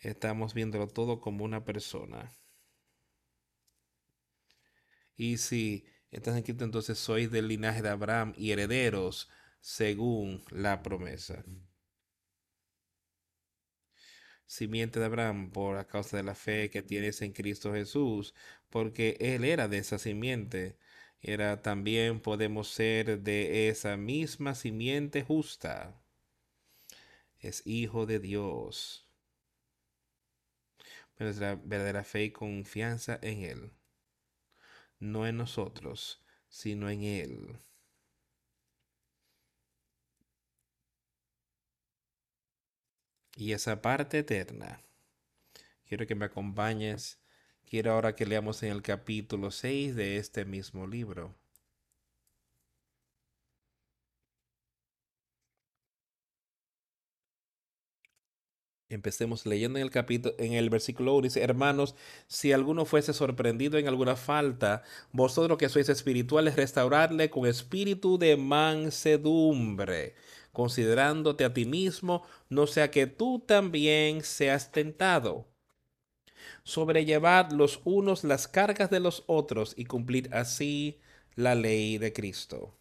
[0.00, 2.30] Estamos viéndolo todo como una persona.
[5.16, 11.42] Y si estás escrito, entonces sois del linaje de Abraham y herederos según la promesa.
[14.44, 18.34] Simiente de Abraham por causa de la fe que tienes en Cristo Jesús,
[18.68, 20.76] porque Él era de esa simiente
[21.20, 26.00] era también podemos ser de esa misma simiente justa.
[27.40, 29.06] Es hijo de Dios.
[31.18, 33.72] La verdadera fe y confianza en Él.
[35.00, 37.58] No en nosotros, sino en Él.
[43.36, 44.80] Y esa parte eterna.
[45.88, 47.20] Quiero que me acompañes
[47.68, 51.34] Quiero ahora que leamos en el capítulo 6 de este mismo libro.
[58.88, 61.94] Empecemos leyendo en el capítulo, en el versículo 1, dice, hermanos,
[62.26, 68.38] si alguno fuese sorprendido en alguna falta, vosotros que sois espirituales, restaurarle con espíritu de
[68.38, 70.14] mansedumbre,
[70.52, 75.46] considerándote a ti mismo, no sea que tú también seas tentado
[76.62, 81.00] sobrellevar los unos las cargas de los otros y cumplir así
[81.34, 82.74] la ley de Cristo.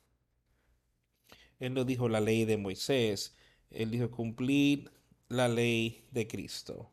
[1.59, 3.35] Él no dijo la ley de Moisés,
[3.69, 4.91] él dijo cumplir
[5.27, 6.91] la ley de Cristo.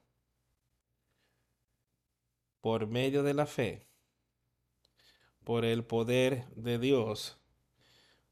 [2.60, 3.86] Por medio de la fe,
[5.44, 7.36] por el poder de Dios.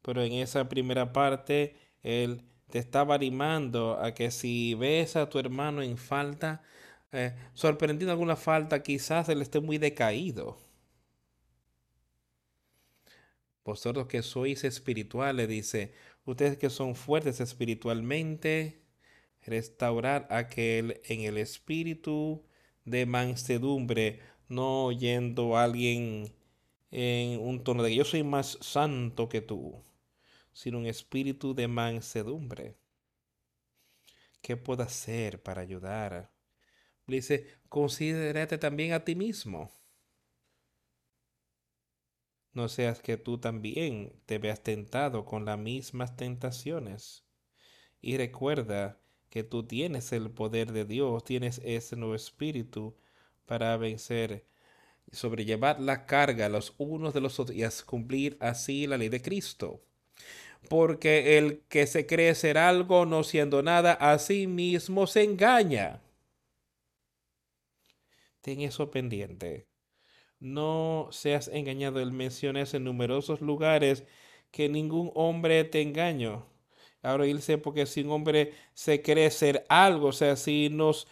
[0.01, 5.39] Pero en esa primera parte, Él te estaba animando a que si ves a tu
[5.39, 6.63] hermano en falta,
[7.13, 10.57] eh, sorprendido alguna falta, quizás él esté muy decaído.
[13.63, 15.93] Vosotros que sois espirituales, dice,
[16.25, 18.81] ustedes que son fuertes espiritualmente,
[19.45, 22.43] restaurar aquel en el espíritu
[22.83, 26.33] de mansedumbre, no oyendo a alguien
[26.91, 29.83] en un tono de que yo soy más santo que tú,
[30.51, 32.75] sino un espíritu de mansedumbre.
[34.41, 36.32] ¿Qué puedo hacer para ayudar?
[37.07, 39.71] Dice, considérate también a ti mismo.
[42.53, 47.23] No seas que tú también te veas tentado con las mismas tentaciones.
[48.01, 52.95] Y recuerda que tú tienes el poder de Dios, tienes ese nuevo espíritu
[53.47, 54.45] para vencer,
[55.11, 59.81] sobrellevar la carga los unos de los otros y cumplir así la ley de Cristo.
[60.69, 66.02] Porque el que se cree ser algo no siendo nada, a sí mismo se engaña
[68.43, 69.67] ten eso pendiente.
[70.39, 71.99] No seas engañado.
[72.01, 74.03] Él menciona en numerosos lugares
[74.51, 76.45] que ningún hombre te engaño.
[77.01, 81.07] Ahora dice, porque si un hombre se cree ser algo, o sea, si nos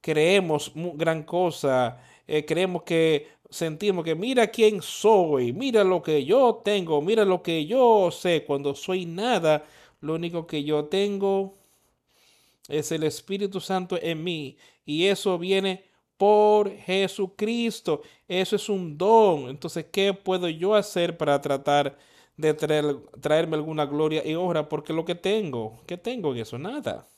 [0.00, 6.60] creemos gran cosa, eh, creemos que sentimos que mira quién soy, mira lo que yo
[6.64, 9.66] tengo, mira lo que yo sé, cuando soy nada,
[10.00, 11.54] lo único que yo tengo
[12.68, 15.87] es el Espíritu Santo en mí y eso viene
[16.18, 18.02] por Jesucristo.
[18.28, 19.48] Eso es un don.
[19.50, 21.98] Entonces, ¿qué puedo yo hacer para tratar
[22.36, 24.68] de traerme alguna gloria y honra?
[24.68, 26.58] Porque lo que tengo, ¿qué tengo en eso?
[26.58, 27.08] Nada.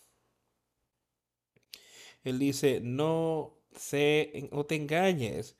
[2.24, 5.56] Él dice, no se, no te engañes,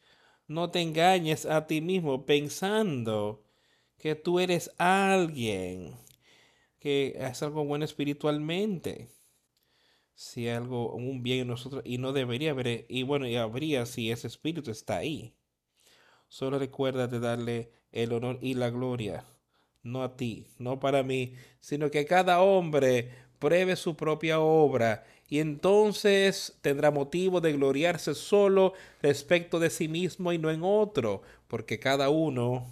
[0.47, 3.45] no te engañes a ti mismo pensando
[3.99, 5.97] que tú eres alguien,
[6.81, 9.09] que es algo bueno espiritualmente.
[10.21, 14.11] Si algo, un bien en nosotros, y no debería haber, y bueno, y habría si
[14.11, 15.33] ese espíritu está ahí.
[16.29, 19.25] Solo recuerda de darle el honor y la gloria,
[19.83, 25.39] no a ti, no para mí, sino que cada hombre pruebe su propia obra y
[25.39, 31.79] entonces tendrá motivo de gloriarse solo respecto de sí mismo y no en otro, porque
[31.81, 32.67] cada uno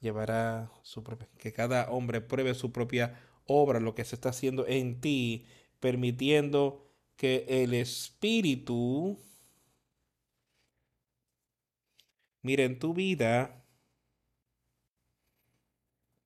[0.00, 4.66] llevará su propia, que cada hombre pruebe su propia obra, lo que se está haciendo
[4.66, 5.44] en ti,
[5.86, 6.84] permitiendo
[7.14, 9.16] que el Espíritu
[12.42, 13.64] mire en tu vida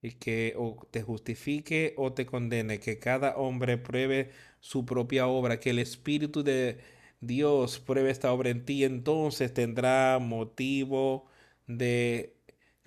[0.01, 4.31] y que o te justifique o te condene, que cada hombre pruebe
[4.61, 6.79] su propia obra, que el Espíritu de
[7.21, 11.27] Dios pruebe esta obra en ti, entonces tendrá motivo
[11.67, 12.35] de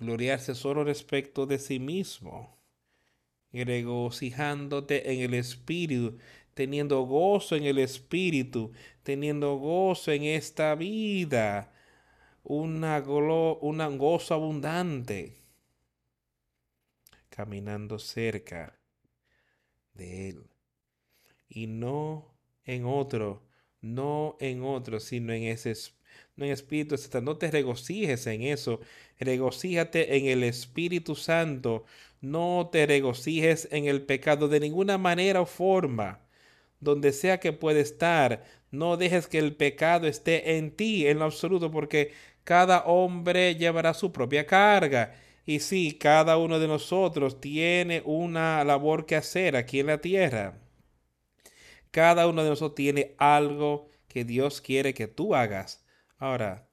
[0.00, 2.58] gloriarse solo respecto de sí mismo,
[3.52, 6.18] regocijándote en el Espíritu,
[6.54, 11.72] teniendo gozo en el Espíritu, teniendo gozo en esta vida,
[12.44, 15.36] una, gozo abundante
[17.28, 18.78] caminando cerca
[19.92, 20.50] de Él.
[21.48, 22.34] Y no
[22.64, 23.42] en otro,
[23.80, 25.74] no en otro, sino en ese
[26.36, 26.96] no en Espíritu.
[27.22, 28.80] No te regocijes en eso.
[29.18, 31.84] Regocíjate en el Espíritu Santo.
[32.20, 36.23] No te regocijes en el pecado de ninguna manera o forma.
[36.84, 41.24] Donde sea que pueda estar, no dejes que el pecado esté en ti en lo
[41.26, 42.12] absoluto, porque
[42.44, 45.14] cada hombre llevará su propia carga
[45.46, 50.58] y sí, cada uno de nosotros tiene una labor que hacer aquí en la tierra.
[51.90, 55.84] Cada uno de nosotros tiene algo que Dios quiere que tú hagas.
[56.18, 56.68] Ahora,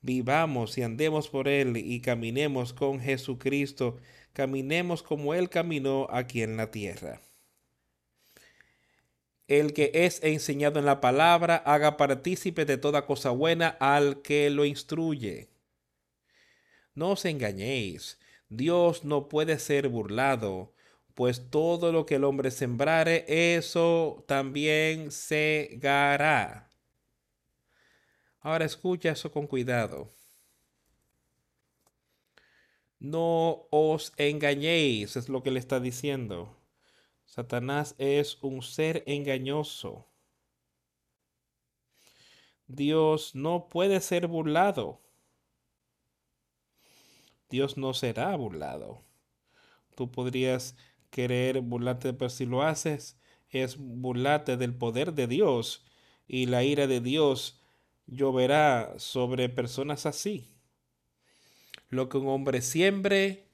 [0.00, 3.98] vivamos y andemos por Él y caminemos con Jesucristo.
[4.32, 7.20] Caminemos como Él caminó aquí en la tierra.
[9.50, 14.48] El que es enseñado en la palabra haga partícipe de toda cosa buena al que
[14.48, 15.48] lo instruye.
[16.94, 20.72] No os engañéis, Dios no puede ser burlado,
[21.14, 23.24] pues todo lo que el hombre sembrare,
[23.56, 26.70] eso también segará.
[28.42, 30.12] Ahora escucha eso con cuidado.
[33.00, 36.59] No os engañéis, es lo que le está diciendo.
[37.30, 40.08] Satanás es un ser engañoso.
[42.66, 45.00] Dios no puede ser burlado.
[47.48, 49.04] Dios no será burlado.
[49.94, 50.76] Tú podrías
[51.10, 53.16] querer burlarte, pero si lo haces,
[53.48, 55.86] es burlarte del poder de Dios
[56.26, 57.62] y la ira de Dios
[58.08, 60.52] lloverá sobre personas así.
[61.90, 63.46] Lo que un hombre siembre,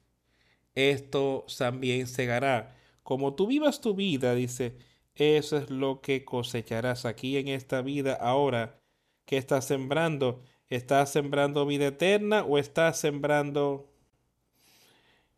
[0.73, 2.73] esto también segará.
[3.07, 4.75] Como tú vivas tu vida, dice,
[5.15, 8.81] eso es lo que cosecharás aquí en esta vida ahora
[9.23, 10.43] que estás sembrando.
[10.67, 13.89] ¿Estás sembrando vida eterna o estás sembrando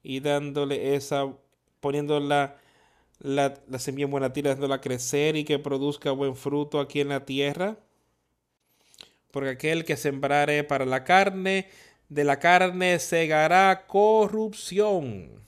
[0.02, 1.32] y dándole esa,
[1.80, 2.58] poniendo la,
[3.20, 7.10] la, semilla en buena tierra, dándola a crecer y que produzca buen fruto aquí en
[7.10, 7.78] la tierra?
[9.30, 11.70] Porque aquel que sembrare para la carne,
[12.08, 15.48] de la carne segará corrupción.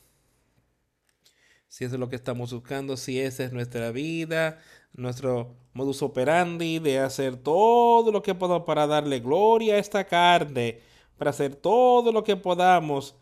[1.71, 4.59] Si eso es lo que estamos buscando, si esa es nuestra vida,
[4.91, 10.81] nuestro modus operandi de hacer todo lo que podamos para darle gloria a esta carne,
[11.17, 13.15] para hacer todo lo que podamos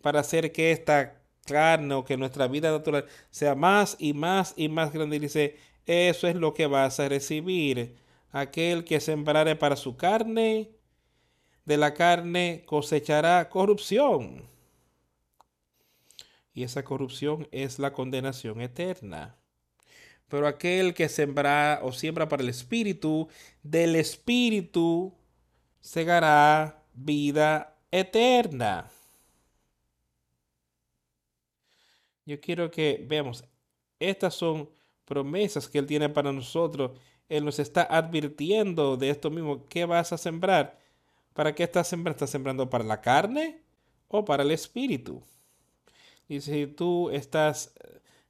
[0.00, 4.68] para hacer que esta carne o que nuestra vida natural sea más y más y
[4.68, 5.16] más grande.
[5.16, 7.96] Y dice, eso es lo que vas a recibir.
[8.30, 10.70] Aquel que sembrare para su carne,
[11.64, 14.57] de la carne cosechará corrupción.
[16.58, 19.36] Y esa corrupción es la condenación eterna.
[20.26, 23.28] Pero aquel que sembra o siembra para el Espíritu,
[23.62, 25.14] del Espíritu
[25.80, 28.90] segará vida eterna.
[32.26, 33.44] Yo quiero que veamos,
[34.00, 34.68] estas son
[35.04, 36.98] promesas que Él tiene para nosotros.
[37.28, 39.68] Él nos está advirtiendo de esto mismo.
[39.68, 40.76] ¿Qué vas a sembrar?
[41.34, 42.16] ¿Para qué estás sembrando?
[42.16, 43.62] ¿Estás sembrando para la carne
[44.08, 45.22] o para el espíritu?
[46.28, 47.72] Y si tú estás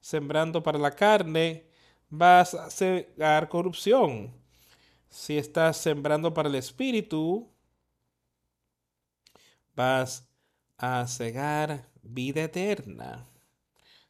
[0.01, 1.67] sembrando para la carne,
[2.09, 4.33] vas a cegar corrupción.
[5.11, 7.51] Si estás sembrando para el espíritu,
[9.75, 10.29] vas
[10.79, 13.27] a cegar vida eterna.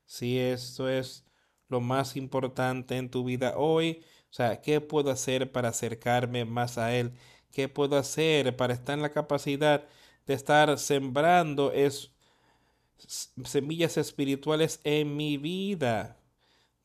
[0.07, 1.27] Si esto es
[1.69, 6.79] lo más importante en tu vida hoy, O sea, ¿qué puedo hacer para acercarme más
[6.79, 7.15] a Él?
[7.53, 9.87] ¿Qué puedo hacer para estar en la capacidad
[10.27, 12.13] de estar sembrando es,
[13.07, 16.19] semillas espirituales en mi vida?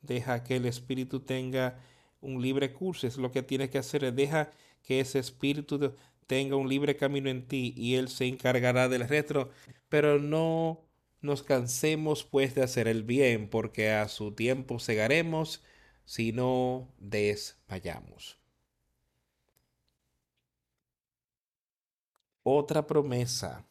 [0.02, 1.80] Deja que el Espíritu tenga
[2.22, 3.08] un libre curso.
[3.08, 4.14] Es lo que tienes que hacer.
[4.14, 4.52] Deja
[4.84, 5.96] que ese Espíritu
[6.28, 9.50] tenga un libre camino en ti y Él se encargará del resto.
[9.90, 10.82] Pero no
[11.22, 15.64] nos cansemos pues de hacer el bien, porque a su tiempo segaremos
[16.06, 18.40] si no desmayamos.
[22.44, 23.66] Otra promesa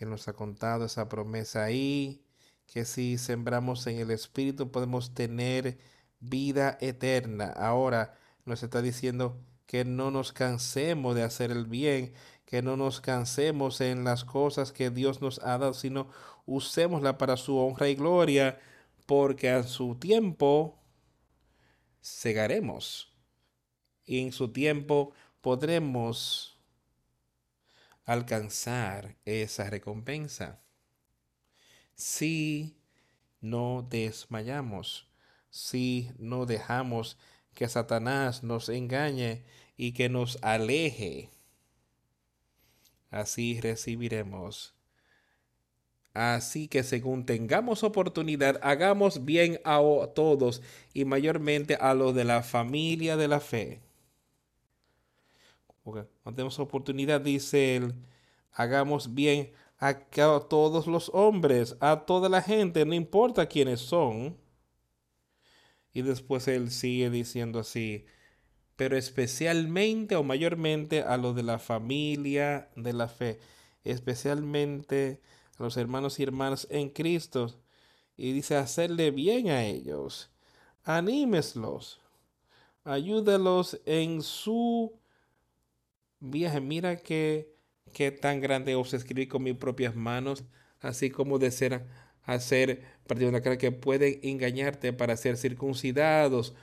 [0.00, 2.24] que nos ha contado esa promesa ahí,
[2.66, 5.76] que si sembramos en el Espíritu podemos tener
[6.20, 7.48] vida eterna.
[7.48, 8.14] Ahora
[8.46, 12.14] nos está diciendo que no nos cansemos de hacer el bien,
[12.46, 16.08] que no nos cansemos en las cosas que Dios nos ha dado, sino
[16.46, 18.58] usémosla para su honra y gloria,
[19.04, 20.82] porque a su tiempo
[22.00, 23.14] segaremos
[24.06, 26.58] y en su tiempo podremos
[28.10, 30.58] alcanzar esa recompensa.
[31.94, 32.76] Si
[33.40, 35.06] no desmayamos,
[35.48, 37.16] si no dejamos
[37.54, 39.44] que Satanás nos engañe
[39.76, 41.30] y que nos aleje,
[43.12, 44.74] así recibiremos.
[46.12, 49.78] Así que según tengamos oportunidad, hagamos bien a
[50.16, 53.80] todos y mayormente a los de la familia de la fe.
[55.82, 57.94] Cuando tenemos oportunidad, dice él,
[58.52, 59.94] hagamos bien a
[60.48, 64.36] todos los hombres, a toda la gente, no importa quiénes son.
[65.92, 68.04] Y después él sigue diciendo así,
[68.76, 73.40] pero especialmente o mayormente a los de la familia de la fe,
[73.82, 75.20] especialmente
[75.58, 77.54] a los hermanos y hermanas en Cristo.
[78.16, 80.30] Y dice, hacerle bien a ellos,
[80.84, 82.00] anímeslos,
[82.84, 84.99] ayúdalos en su
[86.20, 86.60] viaje.
[86.60, 87.54] Mira que
[87.92, 90.44] qué tan grande os escribí con mis propias manos,
[90.80, 91.86] así como de ser
[92.24, 96.54] hacer partido una cara que pueden engañarte para ser circuncidados,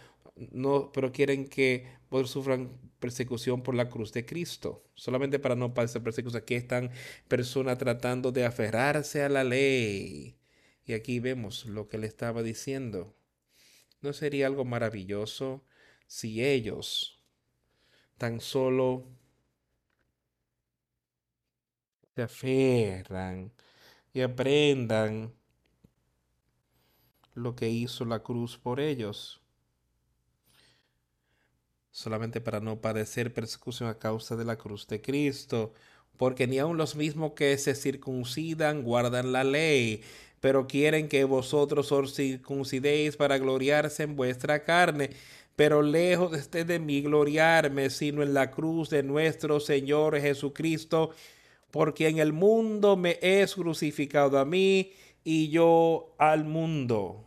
[0.51, 5.74] no, pero quieren que vos sufran persecución por la cruz de Cristo, solamente para no
[5.74, 6.41] pasar persecución.
[6.41, 6.91] Aquí están
[7.28, 10.38] personas tratando de aferrarse a la ley.
[10.86, 13.16] Y aquí vemos lo que le estaba diciendo.
[14.01, 15.66] ¿No sería algo maravilloso
[16.08, 17.22] si ellos
[18.18, 19.05] tan solo
[22.18, 23.51] se aferran
[24.11, 25.32] y aprendan
[27.36, 29.39] lo que hizo la cruz por ellos,
[31.91, 35.74] solamente para no padecer persecución a causa de la cruz de Cristo,
[36.18, 40.01] porque ni aun los mismos que se circuncidan guardan la ley,
[40.39, 45.11] pero quieren que vosotros os circuncidéis para gloriarse en vuestra carne.
[45.55, 51.11] Pero lejos esté de mí gloriarme, sino en la cruz de nuestro Señor Jesucristo,
[51.72, 54.91] porque en el mundo me es crucificado a mí
[55.24, 57.24] y yo al mundo.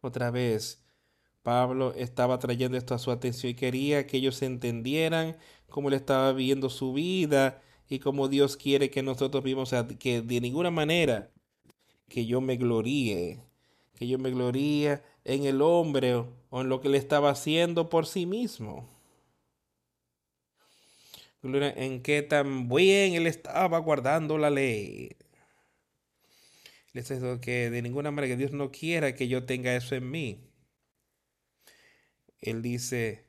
[0.00, 0.84] Otra vez,
[1.42, 5.36] Pablo estaba trayendo esto a su atención y quería que ellos entendieran
[5.68, 10.40] cómo él estaba viviendo su vida y cómo Dios quiere que nosotros vivamos, que de
[10.40, 11.30] ninguna manera
[12.08, 13.42] que yo me gloríe,
[13.94, 18.06] que yo me gloríe en el hombre o en lo que él estaba haciendo por
[18.06, 18.99] sí mismo
[21.42, 25.16] en qué tan bien él estaba guardando la ley.
[26.92, 30.10] Les digo que de ninguna manera que Dios no quiera que yo tenga eso en
[30.10, 30.50] mí.
[32.40, 33.26] Él dice,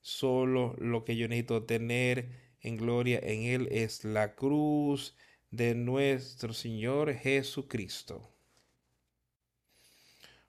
[0.00, 5.16] solo lo que yo necesito tener en gloria en Él es la cruz
[5.50, 8.30] de nuestro Señor Jesucristo,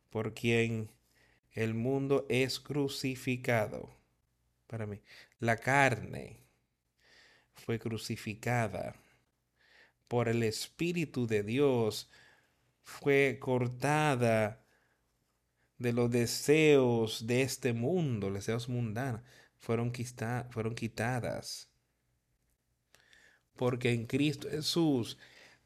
[0.09, 0.91] por quien
[1.53, 3.95] el mundo es crucificado.
[4.67, 5.01] Para mí,
[5.39, 6.41] la carne
[7.65, 8.95] fue crucificada
[10.07, 12.09] por el Espíritu de Dios,
[12.83, 14.61] fue cortada
[15.77, 19.21] de los deseos de este mundo, los deseos mundanos,
[19.57, 21.69] fueron, quitadas.
[23.55, 25.17] Porque en Cristo Jesús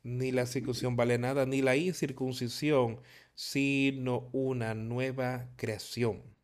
[0.03, 3.01] ni la circuncisión vale nada, ni la incircuncisión,
[3.33, 6.34] sino una nueva creación.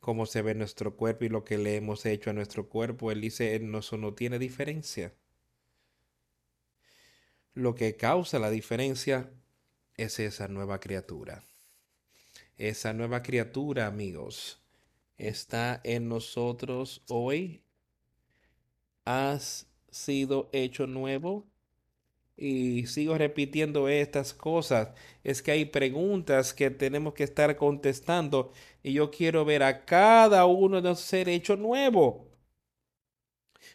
[0.00, 3.10] Cómo se ve nuestro cuerpo y lo que le hemos hecho a nuestro cuerpo.
[3.10, 5.14] Él dice, eso no tiene diferencia.
[7.54, 9.30] Lo que causa la diferencia
[9.96, 11.44] es esa nueva criatura.
[12.56, 14.60] Esa nueva criatura, amigos,
[15.16, 17.62] está en nosotros hoy.
[19.04, 21.46] ¿Has sido hecho nuevo?
[22.38, 24.90] Y sigo repitiendo estas cosas,
[25.24, 30.46] es que hay preguntas que tenemos que estar contestando y yo quiero ver a cada
[30.46, 32.28] uno de ser hecho nuevo.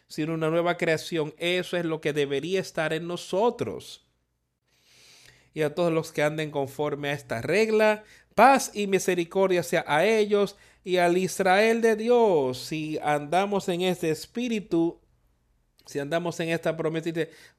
[0.06, 4.06] Sin una nueva creación, eso es lo que debería estar en nosotros.
[5.52, 8.02] Y a todos los que anden conforme a esta regla,
[8.34, 12.58] paz y misericordia sea a ellos y al Israel de Dios.
[12.58, 15.03] Si andamos en este espíritu,
[15.86, 17.10] si andamos en esta promesa,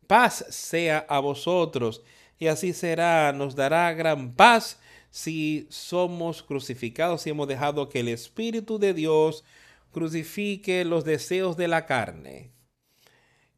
[0.07, 2.01] paz sea a vosotros.
[2.39, 8.09] Y así será, nos dará gran paz si somos crucificados, si hemos dejado que el
[8.09, 9.43] Espíritu de Dios
[9.91, 12.51] crucifique los deseos de la carne,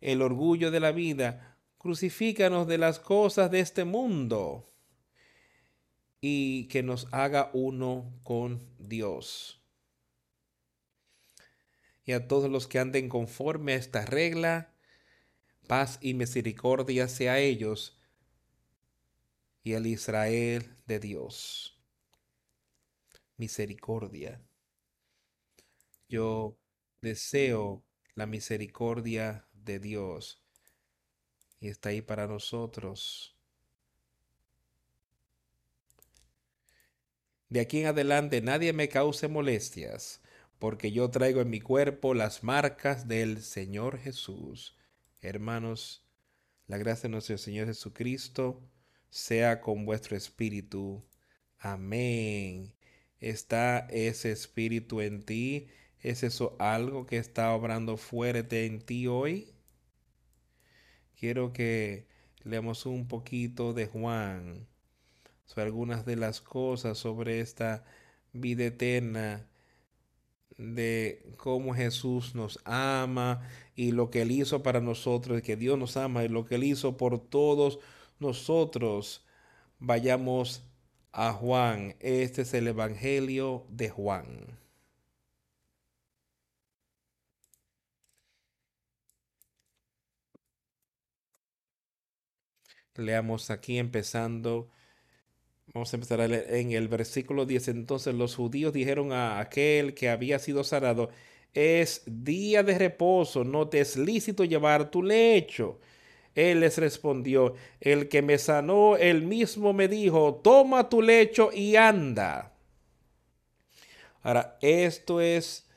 [0.01, 1.57] el orgullo de la vida.
[1.79, 4.65] Crucifícanos de las cosas de este mundo
[6.21, 9.56] y que nos haga uno con Dios
[12.07, 14.73] y a todos los que anden conforme a esta regla,
[15.67, 17.99] paz y misericordia sea ellos
[19.61, 21.77] y al Israel de Dios.
[23.35, 24.41] Misericordia.
[26.07, 26.57] Yo
[27.01, 27.83] deseo
[28.15, 30.41] la misericordia de Dios
[31.59, 33.35] y está ahí para nosotros.
[37.49, 40.21] De aquí en adelante nadie me cause molestias
[40.59, 44.75] porque yo traigo en mi cuerpo las marcas del Señor Jesús.
[45.21, 46.05] Hermanos,
[46.67, 48.61] la gracia de nuestro Señor Jesucristo
[49.09, 51.05] sea con vuestro espíritu.
[51.59, 52.73] Amén.
[53.19, 55.67] ¿Está ese espíritu en ti?
[55.99, 59.53] ¿Es eso algo que está obrando fuerte en ti hoy?
[61.19, 62.07] Quiero que
[62.43, 64.67] leamos un poquito de Juan
[65.45, 67.85] sobre algunas de las cosas sobre esta
[68.33, 69.47] vida eterna
[70.57, 73.41] de cómo Jesús nos ama
[73.75, 76.63] y lo que Él hizo para nosotros, que Dios nos ama y lo que Él
[76.63, 77.79] hizo por todos
[78.19, 79.25] nosotros.
[79.79, 80.63] Vayamos
[81.11, 81.95] a Juan.
[81.99, 84.57] Este es el Evangelio de Juan.
[92.95, 94.69] Leamos aquí empezando
[95.73, 97.67] Vamos a empezar en el versículo 10.
[97.69, 101.09] Entonces los judíos dijeron a aquel que había sido sanado,
[101.53, 105.79] es día de reposo, no te es lícito llevar tu lecho.
[106.35, 111.75] Él les respondió, el que me sanó, él mismo me dijo, toma tu lecho y
[111.75, 112.53] anda.
[114.21, 115.67] Ahora, esto es,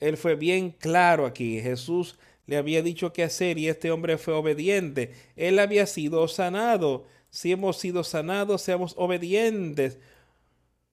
[0.00, 1.60] él fue bien claro aquí.
[1.60, 5.12] Jesús le había dicho qué hacer y este hombre fue obediente.
[5.36, 9.98] Él había sido sanado si hemos sido sanados, seamos obedientes.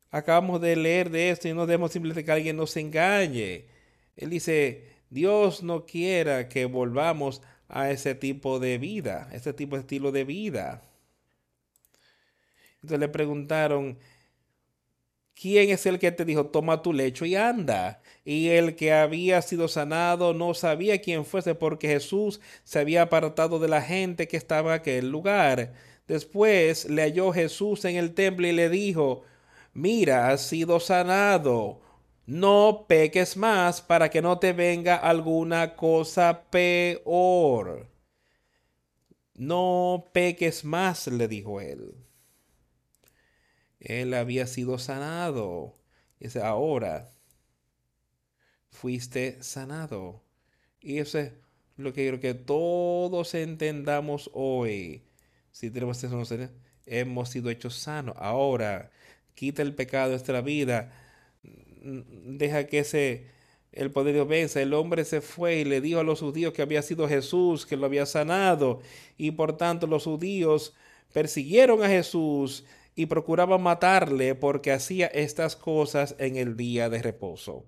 [0.09, 3.65] Acabamos de leer de esto y no debemos simplemente que alguien nos engañe.
[4.17, 9.81] Él dice, Dios no quiera que volvamos a ese tipo de vida, ese tipo de
[9.81, 10.81] estilo de vida.
[12.77, 13.99] Entonces le preguntaron,
[15.35, 18.01] ¿quién es el que te dijo, toma tu lecho y anda?
[18.25, 23.59] Y el que había sido sanado no sabía quién fuese porque Jesús se había apartado
[23.59, 25.90] de la gente que estaba en aquel lugar.
[26.12, 29.24] Después le halló Jesús en el templo y le dijo,
[29.72, 31.82] mira, has sido sanado,
[32.26, 37.89] no peques más para que no te venga alguna cosa peor.
[39.36, 41.95] No peques más, le dijo él.
[43.80, 45.78] Él había sido sanado.
[46.20, 47.09] Dice, ahora
[48.70, 50.26] fuiste sanado.
[50.82, 51.32] Y eso es
[51.78, 55.05] lo que quiero que todos entendamos hoy
[55.51, 56.23] si tenemos eso,
[56.85, 58.15] hemos sido hechos sanos.
[58.17, 58.91] Ahora,
[59.35, 60.91] quita el pecado de nuestra vida.
[61.83, 63.27] Deja que ese,
[63.71, 64.61] el poder de Dios venza.
[64.61, 67.77] El hombre se fue y le dijo a los judíos que había sido Jesús, que
[67.77, 68.81] lo había sanado.
[69.17, 70.73] Y por tanto los judíos
[71.13, 77.65] persiguieron a Jesús y procuraban matarle porque hacía estas cosas en el día de reposo.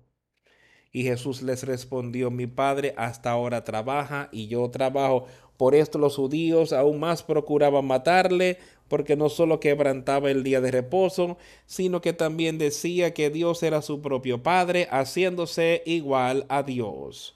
[0.92, 5.26] Y Jesús les respondió, mi Padre hasta ahora trabaja y yo trabajo.
[5.56, 10.70] Por esto los judíos aún más procuraban matarle, porque no solo quebrantaba el día de
[10.70, 17.34] reposo, sino que también decía que Dios era su propio Padre, haciéndose igual a Dios.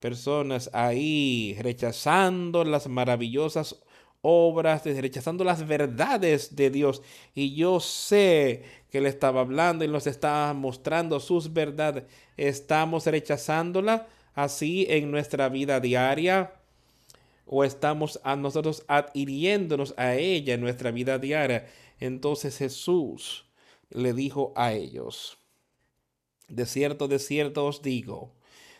[0.00, 3.76] Personas ahí rechazando las maravillosas
[4.22, 7.02] obras, rechazando las verdades de Dios.
[7.34, 12.04] Y yo sé que le estaba hablando y nos estaba mostrando sus verdades.
[12.36, 16.52] Estamos rechazándola así en nuestra vida diaria
[17.46, 21.66] o estamos a nosotros adhiriéndonos a ella en nuestra vida diaria.
[21.98, 23.46] Entonces Jesús
[23.90, 25.38] le dijo a ellos,
[26.48, 28.32] de cierto, de cierto os digo,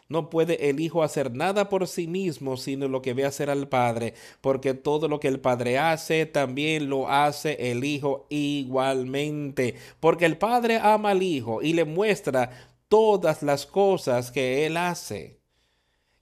[0.09, 3.69] No puede el Hijo hacer nada por sí mismo, sino lo que ve hacer al
[3.69, 10.27] Padre, porque todo lo que el Padre hace, también lo hace el Hijo igualmente, porque
[10.27, 12.51] el Padre ama al Hijo y le muestra
[12.89, 15.36] todas las cosas que Él hace.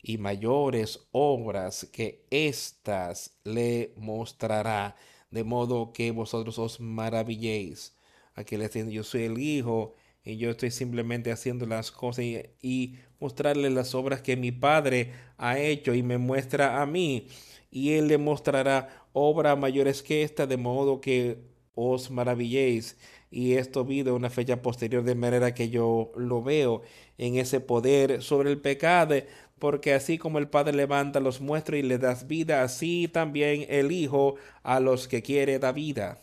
[0.06, 4.96] Y mayores obras que éstas le mostrará,
[5.30, 7.96] de modo que vosotros os maravilléis.
[8.34, 12.24] Aquí le yo soy el Hijo y yo estoy simplemente haciendo las cosas
[12.62, 17.28] y, mostrarle las obras que mi Padre ha hecho y me muestra a mí.
[17.70, 21.38] Y Él le mostrará obras mayores que esta, de modo que
[21.74, 22.98] os maravilléis.
[23.30, 26.82] Y esto vi de una fecha posterior, de manera que yo lo veo
[27.18, 29.16] en ese poder sobre el pecado,
[29.64, 33.92] porque así como el Padre levanta los muestros y le das vida, así también el
[33.92, 36.18] Hijo a los que quiere da vida.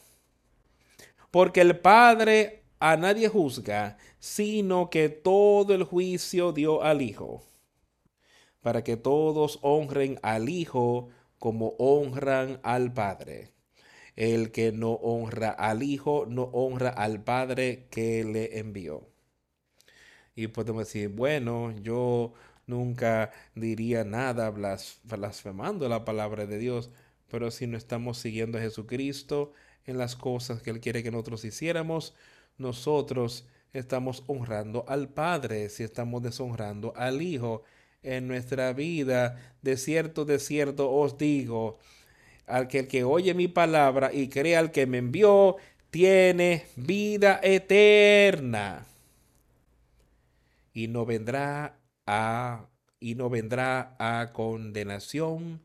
[1.31, 7.41] Porque el Padre a nadie juzga, sino que todo el juicio dio al Hijo,
[8.61, 13.53] para que todos honren al Hijo como honran al Padre.
[14.15, 19.07] El que no honra al Hijo, no honra al Padre que le envió.
[20.35, 22.33] Y podemos decir, bueno, yo
[22.71, 26.89] nunca diría nada blasfemando la palabra de Dios,
[27.29, 29.51] pero si no estamos siguiendo a Jesucristo
[29.85, 32.15] en las cosas que Él quiere que nosotros hiciéramos,
[32.57, 37.63] nosotros estamos honrando al Padre, si estamos deshonrando al Hijo
[38.03, 39.37] en nuestra vida.
[39.61, 41.77] De cierto, de cierto os digo,
[42.47, 45.57] al que el que oye mi palabra y cree al que me envió,
[45.89, 48.85] tiene vida eterna.
[50.73, 52.67] Y no vendrá a
[52.99, 55.61] y no vendrá a condenación,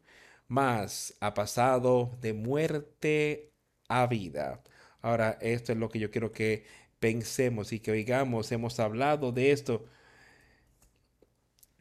[0.48, 3.52] mas ha pasado de muerte
[3.88, 4.62] a vida.
[5.02, 6.64] Ahora, esto es lo que yo quiero que
[6.98, 8.50] pensemos y que oigamos.
[8.52, 9.84] Hemos hablado de esto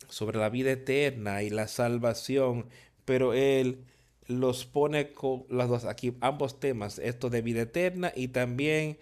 [0.10, 2.70] sobre la vida eterna y la salvación,
[3.06, 3.86] pero Él
[4.28, 8.98] los pone con las dos aquí, ambos temas, esto de vida eterna y también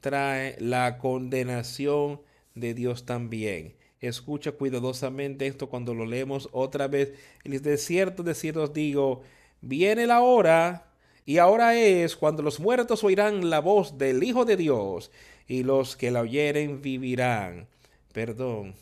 [0.00, 2.22] trae la condenación
[2.54, 3.76] de Dios también.
[4.02, 7.14] Escucha cuidadosamente esto cuando lo leemos otra vez.
[7.44, 9.22] De cierto, de cierto os digo,
[9.60, 10.92] viene la hora
[11.24, 15.12] y ahora es cuando los muertos oirán la voz del Hijo de Dios
[15.46, 17.68] y los que la oyeren vivirán.
[18.12, 18.74] Perdón.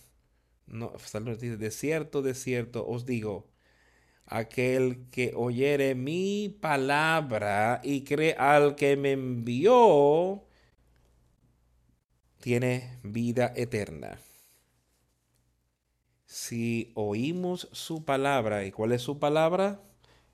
[0.66, 0.92] No,
[1.26, 3.46] de cierto, de cierto os digo,
[4.26, 10.44] aquel que oyere mi palabra y cree al que me envió,
[12.40, 14.18] tiene vida eterna.
[16.30, 19.82] Si oímos su palabra, ¿y cuál es su palabra?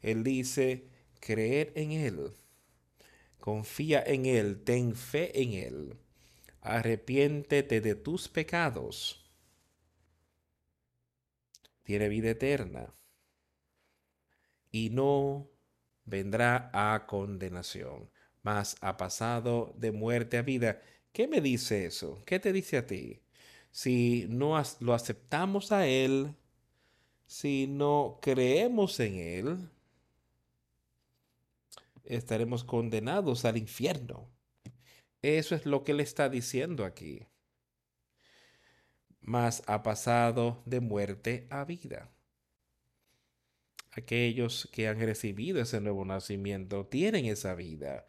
[0.02, 0.90] Él dice,
[1.20, 2.34] creer en Él,
[3.40, 5.98] confía en Él, ten fe en Él,
[6.60, 9.24] arrepiéntete de tus pecados,
[11.82, 12.94] tiene vida eterna
[14.70, 15.48] y no
[16.04, 18.10] vendrá a condenación,
[18.42, 20.82] mas ha pasado de muerte a vida.
[21.12, 22.22] ¿Qué me dice eso?
[22.26, 23.25] ¿Qué te dice a ti?
[23.70, 26.34] Si no lo aceptamos a Él,
[27.26, 29.70] si no creemos en Él,
[32.04, 34.28] estaremos condenados al infierno.
[35.22, 37.26] Eso es lo que él está diciendo aquí.
[39.20, 42.12] Mas ha pasado de muerte a vida.
[43.90, 48.06] Aquellos que han recibido ese nuevo nacimiento tienen esa vida.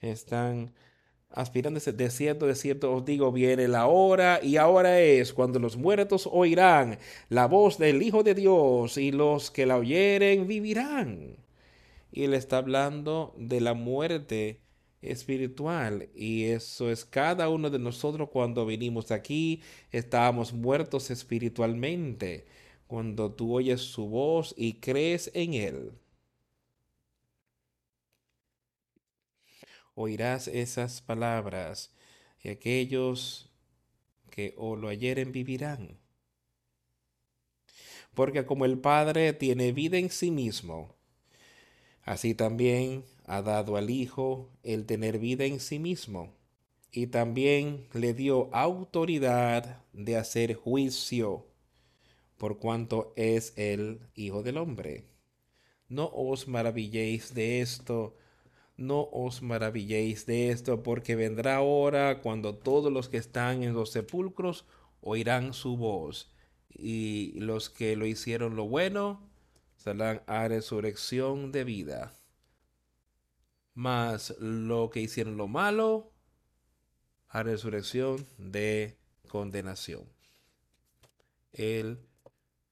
[0.00, 0.72] Están
[1.36, 6.26] aspirando ese desierto, desierto, os digo, viene la hora y ahora es cuando los muertos
[6.32, 11.36] oirán la voz del Hijo de Dios y los que la oyeren vivirán.
[12.10, 14.62] Y él está hablando de la muerte
[15.02, 19.60] espiritual y eso es cada uno de nosotros cuando venimos aquí
[19.92, 22.46] estábamos muertos espiritualmente
[22.86, 25.92] cuando tú oyes su voz y crees en él
[29.96, 31.92] oirás esas palabras
[32.40, 33.50] y aquellos
[34.30, 35.98] que o lo oyeren vivirán
[38.14, 40.96] porque como el Padre tiene vida en sí mismo
[42.06, 46.32] Así también ha dado al Hijo el tener vida en sí mismo,
[46.92, 51.48] y también le dio autoridad de hacer juicio,
[52.38, 55.04] por cuanto es el Hijo del Hombre.
[55.88, 58.16] No os maravilléis de esto,
[58.76, 63.90] no os maravilléis de esto, porque vendrá hora cuando todos los que están en los
[63.90, 64.64] sepulcros
[65.00, 66.32] oirán su voz,
[66.68, 69.28] y los que lo hicieron lo bueno,
[69.76, 72.12] saldrán a resurrección de vida.
[73.74, 76.12] Mas lo que hicieron lo malo,
[77.28, 78.96] a resurrección de
[79.28, 80.04] condenación.
[81.52, 81.98] Él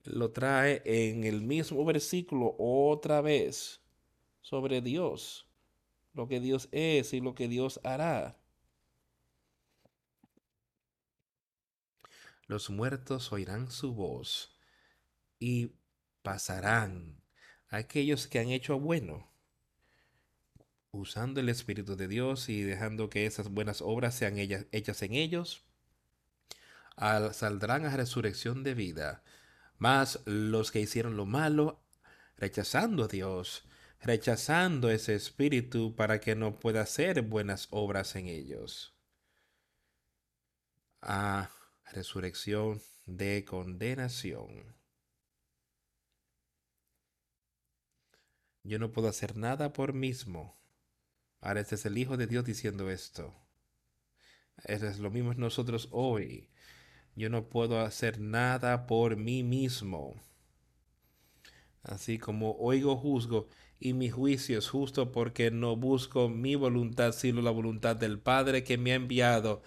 [0.05, 3.81] lo trae en el mismo versículo otra vez
[4.41, 5.47] sobre Dios,
[6.15, 8.39] lo que Dios es y lo que Dios hará.
[12.47, 14.57] Los muertos oirán su voz
[15.39, 15.73] y
[16.23, 17.23] pasarán
[17.69, 19.31] aquellos que han hecho bueno,
[20.91, 25.65] usando el Espíritu de Dios y dejando que esas buenas obras sean hechas en ellos,
[26.97, 29.25] al, saldrán a resurrección de vida.
[29.79, 31.83] Mas los que hicieron lo malo,
[32.37, 33.65] rechazando a Dios,
[34.05, 38.95] rechazando ese espíritu para que no pueda hacer buenas obras en ellos.
[41.01, 41.51] A
[41.91, 44.77] resurrección de condenación.
[48.63, 50.57] Yo no puedo hacer nada por mismo.
[51.41, 53.35] Ahora este es el Hijo de Dios diciendo esto.
[54.65, 56.51] Eso es lo mismo nosotros hoy.
[57.15, 60.23] Yo no puedo hacer nada por mí mismo.
[61.83, 63.49] Así como oigo, juzgo,
[63.79, 68.65] y mi juicio es justo porque no busco mi voluntad, sino la voluntad del Padre
[68.65, 69.63] que me ha enviado.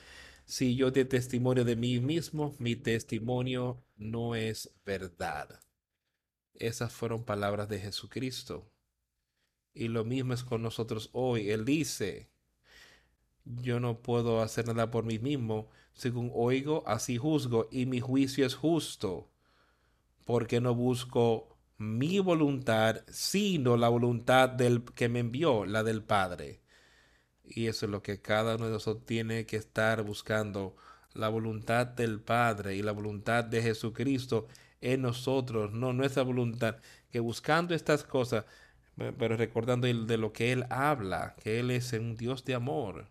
[0.46, 5.60] Si yo te testimonio de mí mismo, mi testimonio no es verdad.
[6.54, 8.72] Esas fueron palabras de Jesucristo.
[9.74, 11.52] Y lo mismo es con nosotros hoy.
[11.52, 12.30] Él dice,
[13.46, 18.46] yo no puedo hacer nada por mí mismo, según oigo, así juzgo, y mi juicio
[18.46, 19.30] es justo,
[20.26, 26.62] porque no busco mi voluntad, sino la voluntad del que me envió, la del Padre.
[27.44, 30.76] Y eso es lo que cada uno de nosotros tiene que estar buscando,
[31.14, 34.48] la voluntad del Padre y la voluntad de Jesucristo
[34.82, 36.78] en nosotros, no nuestra voluntad,
[37.10, 38.46] que buscando estas cosas
[39.18, 43.10] pero recordando de lo que Él habla, que Él es un Dios de amor.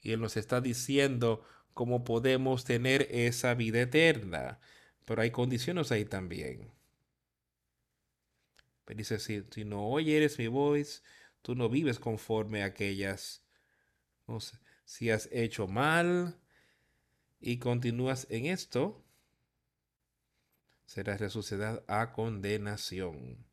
[0.00, 4.60] Y Él nos está diciendo cómo podemos tener esa vida eterna.
[5.04, 6.70] Pero hay condiciones ahí también.
[8.86, 11.02] Pero dice, si, si no oyeres mi voz,
[11.42, 13.44] tú no vives conforme a aquellas.
[14.86, 16.40] si has hecho mal
[17.38, 19.04] y continúas en esto,
[20.86, 23.44] serás resucitado a condenación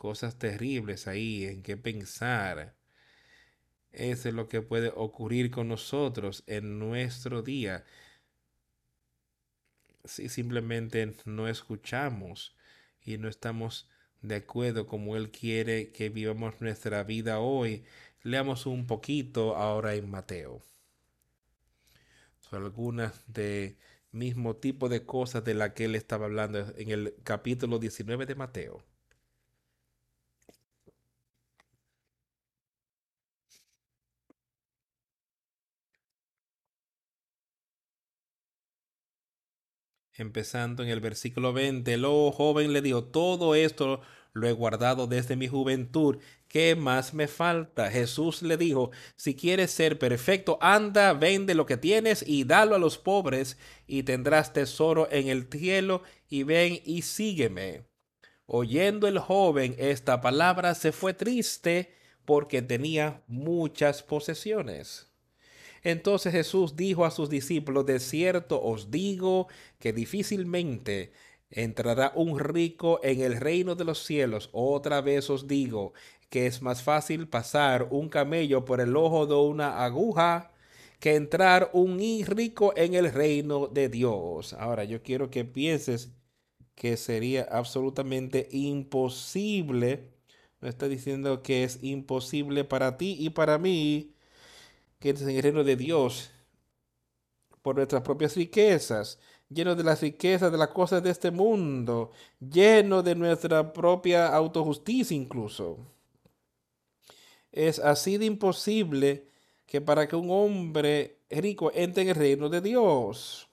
[0.00, 2.74] cosas terribles ahí en qué pensar.
[3.92, 7.84] Eso es lo que puede ocurrir con nosotros en nuestro día
[10.06, 12.56] si simplemente no escuchamos
[13.02, 13.89] y no estamos
[14.22, 17.84] de acuerdo como Él quiere que vivamos nuestra vida hoy.
[18.22, 20.62] Leamos un poquito ahora en Mateo.
[22.40, 23.76] Son algunas de
[24.12, 28.34] mismo tipo de cosas de la que Él estaba hablando en el capítulo 19 de
[28.34, 28.84] Mateo.
[40.20, 44.00] Empezando en el versículo 20, el joven le dijo, todo esto
[44.32, 46.18] lo he guardado desde mi juventud,
[46.48, 47.90] ¿qué más me falta?
[47.90, 52.78] Jesús le dijo, si quieres ser perfecto, anda, vende lo que tienes y dalo a
[52.78, 57.84] los pobres, y tendrás tesoro en el cielo, y ven y sígueme.
[58.46, 61.94] Oyendo el joven esta palabra, se fue triste
[62.24, 65.09] porque tenía muchas posesiones.
[65.82, 71.12] Entonces Jesús dijo a sus discípulos, de cierto os digo que difícilmente
[71.50, 74.50] entrará un rico en el reino de los cielos.
[74.52, 75.92] Otra vez os digo
[76.28, 80.52] que es más fácil pasar un camello por el ojo de una aguja
[81.00, 84.52] que entrar un rico en el reino de Dios.
[84.54, 86.12] Ahora yo quiero que pienses
[86.74, 90.10] que sería absolutamente imposible.
[90.60, 94.14] No está diciendo que es imposible para ti y para mí
[95.00, 96.30] que es el reino de Dios
[97.62, 103.02] por nuestras propias riquezas, lleno de las riquezas de las cosas de este mundo, lleno
[103.02, 105.78] de nuestra propia autojusticia incluso.
[107.50, 109.26] Es así de imposible
[109.66, 113.48] que para que un hombre rico entre en el reino de Dios.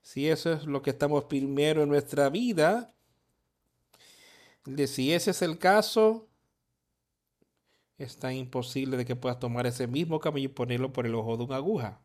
[0.00, 2.94] Si eso es lo que estamos primero en nuestra vida,
[4.86, 6.28] si ese es el caso,
[7.98, 11.36] es tan imposible de que puedas tomar ese mismo camino y ponerlo por el ojo
[11.36, 12.00] de una aguja.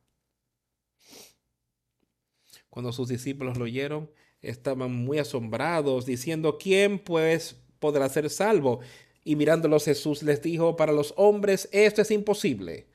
[2.69, 4.09] Cuando sus discípulos lo oyeron,
[4.41, 8.79] estaban muy asombrados, diciendo, ¿quién pues podrá ser salvo?
[9.23, 12.87] Y mirándolos Jesús les dijo, para los hombres esto es imposible,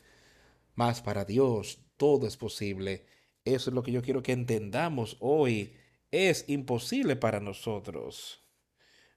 [0.74, 3.06] mas para Dios todo es posible.
[3.44, 5.74] Eso es lo que yo quiero que entendamos hoy.
[6.10, 8.42] Es imposible para nosotros.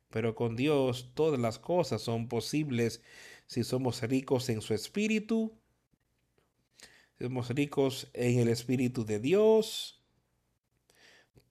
[0.09, 3.01] Pero con Dios todas las cosas son posibles
[3.49, 5.51] si somos ricos en su espíritu,
[7.19, 10.03] somos ricos en el espíritu de Dios,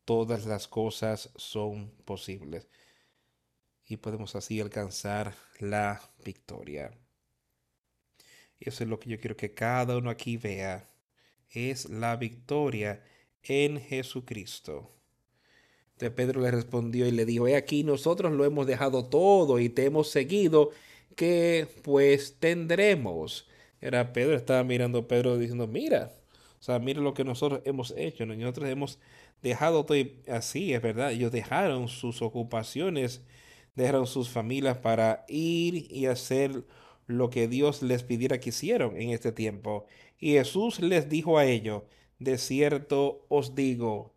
[0.05, 2.69] todas las cosas son posibles.
[3.85, 6.97] Y podemos así alcanzar la victoria.
[8.61, 10.89] Y eso es lo que yo quiero que cada uno aquí vea.
[11.51, 13.03] Es la victoria
[13.43, 14.95] en Jesucristo.
[15.95, 19.69] Entonces Pedro le respondió y le dijo, he aquí nosotros lo hemos dejado todo y
[19.69, 20.71] te hemos seguido,
[21.19, 23.49] que pues tendremos.
[23.81, 26.13] Era Pedro, estaba mirando a Pedro diciendo, mira,
[26.61, 29.01] o sea, mira lo que nosotros hemos hecho, nosotros hemos
[29.43, 29.99] dejado todo
[30.29, 33.23] así, es verdad, ellos dejaron sus ocupaciones,
[33.75, 36.65] dejaron sus familias para ir y hacer
[37.07, 39.87] lo que Dios les pidiera que hicieron en este tiempo.
[40.21, 41.83] Y Jesús les dijo a ellos,
[42.21, 44.15] de cierto os digo,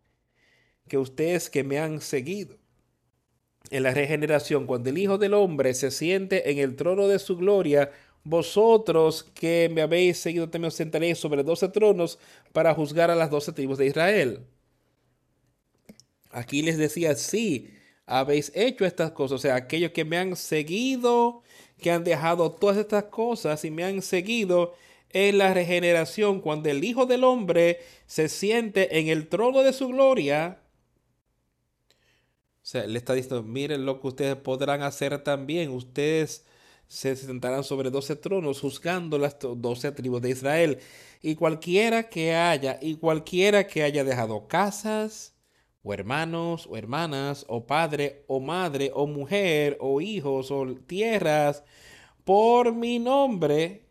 [0.88, 2.61] que ustedes que me han seguido
[3.72, 7.38] en la regeneración, cuando el Hijo del Hombre se siente en el trono de su
[7.38, 7.90] gloria,
[8.22, 12.18] vosotros que me habéis seguido también os sentaréis sobre doce tronos
[12.52, 14.40] para juzgar a las doce tribus de Israel.
[16.30, 17.70] Aquí les decía, sí,
[18.04, 19.36] habéis hecho estas cosas.
[19.36, 21.42] O sea, aquellos que me han seguido,
[21.78, 24.74] que han dejado todas estas cosas y me han seguido
[25.10, 29.88] en la regeneración, cuando el Hijo del Hombre se siente en el trono de su
[29.88, 30.61] gloria,
[32.72, 35.70] sea, le está diciendo, miren lo que ustedes podrán hacer también.
[35.70, 36.46] Ustedes
[36.88, 40.78] se sentarán sobre doce tronos juzgando las doce tribus de Israel.
[41.20, 45.34] Y cualquiera que haya, y cualquiera que haya dejado casas,
[45.82, 51.64] o hermanos, o hermanas, o padre, o madre, o mujer, o hijos, o tierras,
[52.24, 53.86] por mi nombre,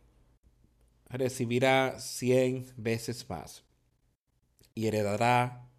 [1.10, 3.64] recibirá cien veces más
[4.74, 5.70] y heredará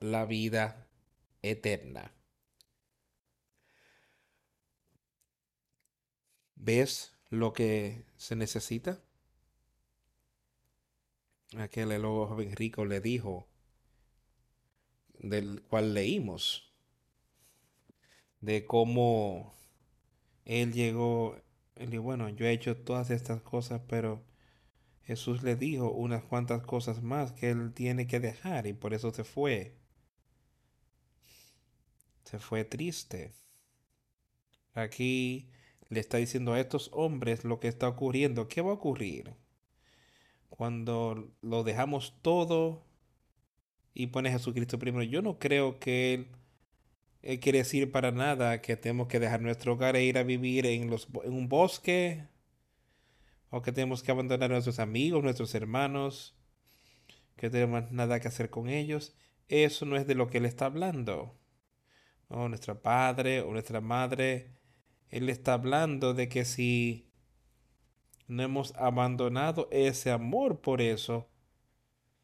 [0.00, 0.85] la vida
[1.50, 2.12] eterna.
[6.54, 9.00] ¿Ves lo que se necesita?
[11.56, 13.46] Aquel el joven rico le dijo,
[15.20, 16.72] del cual leímos,
[18.40, 19.54] de cómo
[20.44, 21.36] él llegó,
[21.76, 24.24] él dijo, bueno, yo he hecho todas estas cosas, pero
[25.02, 29.12] Jesús le dijo unas cuantas cosas más que él tiene que dejar y por eso
[29.12, 29.76] se fue
[32.26, 33.32] se fue triste.
[34.74, 35.48] Aquí
[35.88, 38.48] le está diciendo a estos hombres lo que está ocurriendo.
[38.48, 39.34] ¿Qué va a ocurrir?
[40.48, 42.84] Cuando lo dejamos todo
[43.94, 45.04] y pone a Jesucristo primero.
[45.04, 46.28] Yo no creo que
[47.22, 50.66] él, quiere decir para nada que tenemos que dejar nuestro hogar e ir a vivir
[50.66, 52.24] en, los, en un bosque.
[53.50, 56.34] O que tenemos que abandonar a nuestros amigos, nuestros hermanos.
[57.36, 59.14] Que tenemos nada que hacer con ellos.
[59.48, 61.38] Eso no es de lo que él está hablando
[62.28, 64.52] o nuestro padre o nuestra madre,
[65.08, 67.08] Él está hablando de que si
[68.26, 71.28] no hemos abandonado ese amor por eso,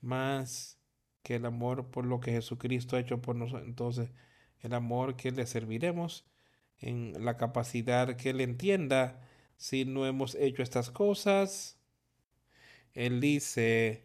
[0.00, 0.78] más
[1.22, 4.10] que el amor por lo que Jesucristo ha hecho por nosotros, entonces
[4.60, 6.26] el amor que le serviremos
[6.78, 9.20] en la capacidad que Él entienda,
[9.56, 11.78] si no hemos hecho estas cosas,
[12.94, 14.04] Él dice,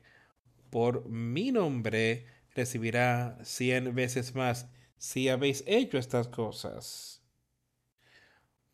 [0.70, 7.22] por mi nombre recibirá cien veces más si habéis hecho estas cosas.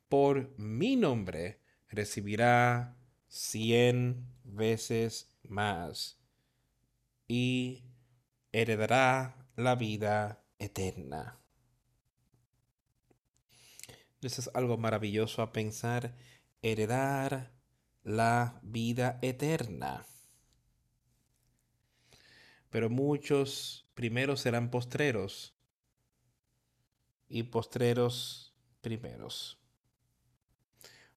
[0.10, 1.60] Por mi nombre
[1.90, 2.96] recibirá
[3.28, 6.20] cien veces más
[7.28, 7.84] y
[8.52, 11.40] heredará la vida eterna.
[14.22, 16.16] Eso es algo maravilloso a pensar,
[16.62, 17.52] heredar
[18.04, 20.06] la vida eterna.
[22.70, 25.54] Pero muchos primeros serán postreros
[27.34, 29.58] y postreros primeros.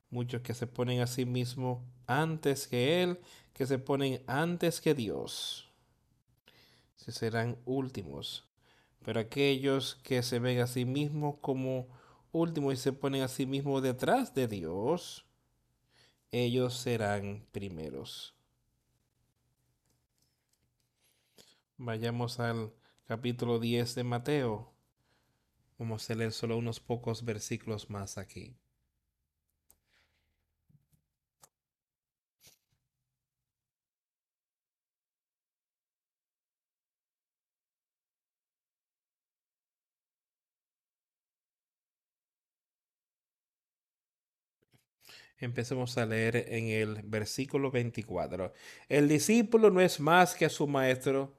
[0.09, 3.21] Muchos que se ponen a sí mismo antes que Él,
[3.53, 5.69] que se ponen antes que Dios.
[6.95, 8.49] Se serán últimos.
[9.05, 11.87] Pero aquellos que se ven a sí mismos como
[12.33, 15.27] últimos y se ponen a sí mismos detrás de Dios,
[16.31, 18.35] ellos serán primeros.
[21.77, 22.73] Vayamos al
[23.05, 24.76] capítulo 10 de Mateo.
[25.79, 28.59] Vamos a leer solo unos pocos versículos más aquí.
[45.39, 48.53] Empecemos a leer en el versículo 24.
[48.89, 51.39] El discípulo no es más que a su maestro,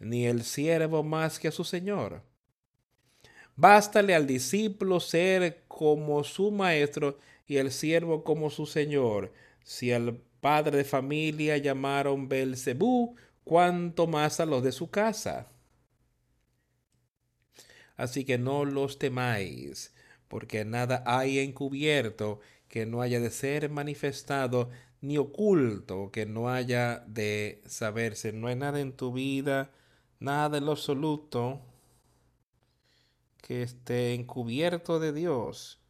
[0.00, 2.22] ni el siervo más que a su señor.
[3.56, 9.32] Bástale al discípulo ser como su maestro y el siervo como su señor.
[9.62, 15.48] Si al padre de familia llamaron Belcebú, cuánto más a los de su casa.
[17.96, 19.94] Así que no los temáis,
[20.28, 24.70] porque nada hay encubierto que no haya de ser manifestado,
[25.02, 28.32] ni oculto que no haya de saberse.
[28.32, 29.70] No hay nada en tu vida,
[30.20, 31.60] nada en lo absoluto
[33.42, 35.80] que esté encubierto de Dios,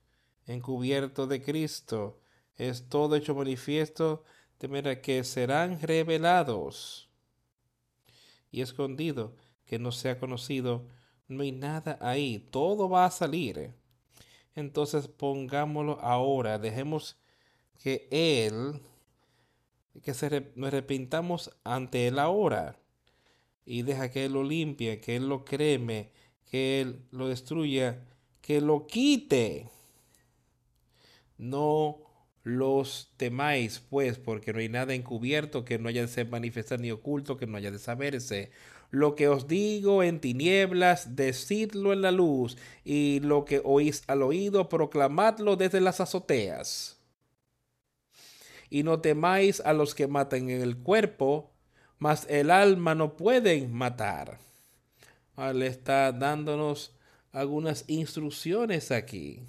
[0.46, 2.18] encubierto de Cristo.
[2.56, 4.24] Es todo hecho manifiesto
[4.58, 7.08] de manera que serán revelados
[8.50, 10.88] y escondido, que no sea conocido.
[11.28, 13.74] No hay nada ahí, todo va a salir.
[14.54, 17.16] Entonces pongámoslo ahora, dejemos
[17.82, 18.80] que Él,
[20.02, 22.78] que se, nos arrepintamos ante Él ahora
[23.64, 26.12] y deja que Él lo limpie, que Él lo creme,
[26.52, 28.04] que Él lo destruya,
[28.42, 29.70] que lo quite.
[31.38, 32.02] No
[32.42, 36.90] los temáis, pues, porque no hay nada encubierto que no haya de ser manifestado ni
[36.90, 38.50] oculto que no haya de saberse.
[38.90, 44.22] Lo que os digo en tinieblas, decidlo en la luz, y lo que oís al
[44.22, 47.00] oído, proclamadlo desde las azoteas.
[48.68, 51.50] Y no temáis a los que matan en el cuerpo,
[51.98, 54.51] mas el alma no pueden matar.
[55.34, 56.96] Ah, le está dándonos
[57.32, 59.46] algunas instrucciones aquí.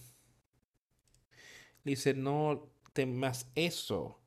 [1.84, 4.19] Dice, no temas eso.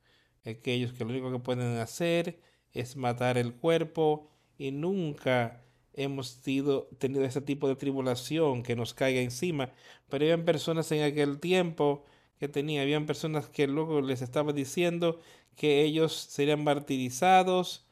[0.44, 2.40] Aquellos que lo único que pueden hacer
[2.72, 9.20] es matar el cuerpo y nunca hemos tenido ese tipo de tribulación que nos caiga
[9.20, 9.72] encima.
[10.08, 12.04] Pero habían personas en aquel tiempo
[12.38, 15.20] que tenía, habían personas que luego les estaba diciendo
[15.56, 17.85] que ellos serían martirizados,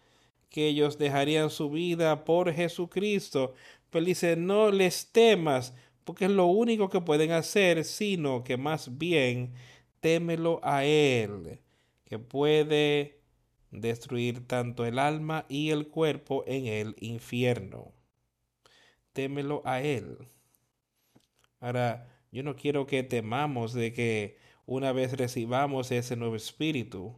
[0.55, 3.55] que ellos dejarían su vida por Jesucristo.
[3.91, 5.75] Pero dice, no les temas,
[6.05, 9.53] porque es lo único que pueden hacer, sino que más bien
[9.99, 11.59] témelo a Él,
[12.05, 13.19] que puede
[13.73, 17.91] destruir tanto el alma y el cuerpo en el infierno.
[19.13, 20.19] Témelo a Él.
[21.59, 27.13] Ahora, yo no quiero que temamos de que una vez recibamos ese nuevo espíritu.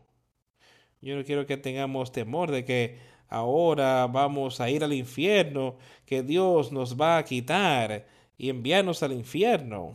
[1.03, 6.23] Yo no quiero que tengamos temor de que ahora vamos a ir al infierno, que
[6.23, 8.07] Dios nos va a quitar
[8.39, 9.95] y enviarnos al infierno.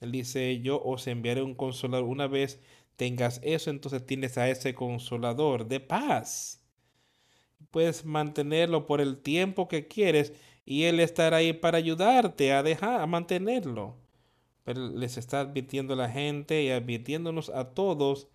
[0.00, 2.08] Él dice, yo os enviaré un consolador.
[2.08, 2.60] Una vez
[2.96, 6.62] tengas eso, entonces tienes a ese consolador de paz.
[7.70, 10.32] Puedes mantenerlo por el tiempo que quieres
[10.64, 13.96] y Él estará ahí para ayudarte a dejar, a mantenerlo.
[14.64, 18.28] Pero les está advirtiendo a la gente y advirtiéndonos a todos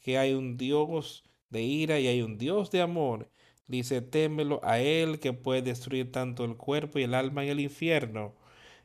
[0.00, 1.24] que hay un Dios
[1.54, 3.30] de ira y hay un Dios de amor.
[3.66, 7.60] Dice, témelo a Él que puede destruir tanto el cuerpo y el alma en el
[7.60, 8.34] infierno.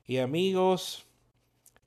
[0.07, 1.05] Y amigos,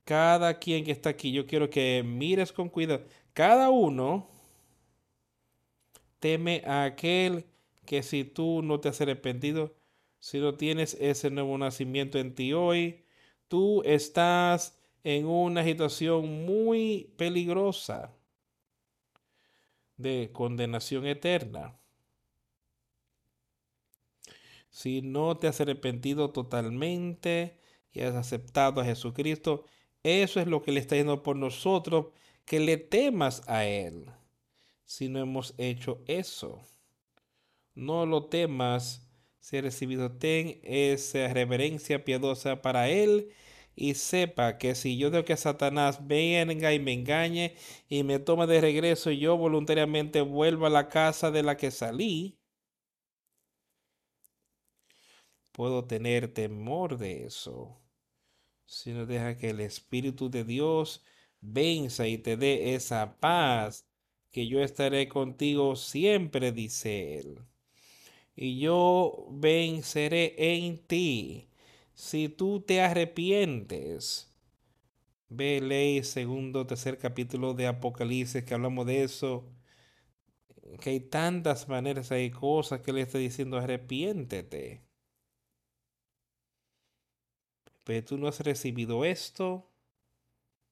[0.04, 3.04] cada quien que está aquí, yo quiero que mires con cuidado.
[3.32, 4.28] Cada uno
[6.20, 7.46] teme a aquel
[7.86, 9.74] que si tú no te has arrepentido,
[10.20, 13.04] si no tienes ese nuevo nacimiento en ti hoy,
[13.48, 18.12] tú estás en una situación muy peligrosa
[20.02, 21.78] de condenación eterna.
[24.70, 27.58] Si no te has arrepentido totalmente
[27.92, 29.66] y has aceptado a Jesucristo,
[30.02, 32.06] eso es lo que le está diciendo por nosotros,
[32.44, 34.06] que le temas a Él.
[34.84, 36.60] Si no hemos hecho eso,
[37.74, 39.08] no lo temas.
[39.40, 43.32] Si he recibido, ten esa reverencia piadosa para Él
[43.74, 47.56] y sepa que si yo dejo que Satanás venga y me engañe
[47.88, 51.70] y me tome de regreso y yo voluntariamente vuelvo a la casa de la que
[51.70, 52.38] salí,
[55.52, 57.82] puedo tener temor de eso
[58.72, 61.04] sino deja que el Espíritu de Dios
[61.40, 63.86] venza y te dé esa paz,
[64.30, 67.38] que yo estaré contigo siempre, dice él.
[68.34, 71.51] Y yo venceré en ti
[71.94, 74.28] si tú te arrepientes.
[75.28, 79.44] Ve, ley segundo, tercer capítulo de Apocalipsis, que hablamos de eso.
[80.80, 84.82] Que hay tantas maneras, hay cosas que le está diciendo, arrepiéntete
[87.84, 89.70] pero tú no has recibido esto,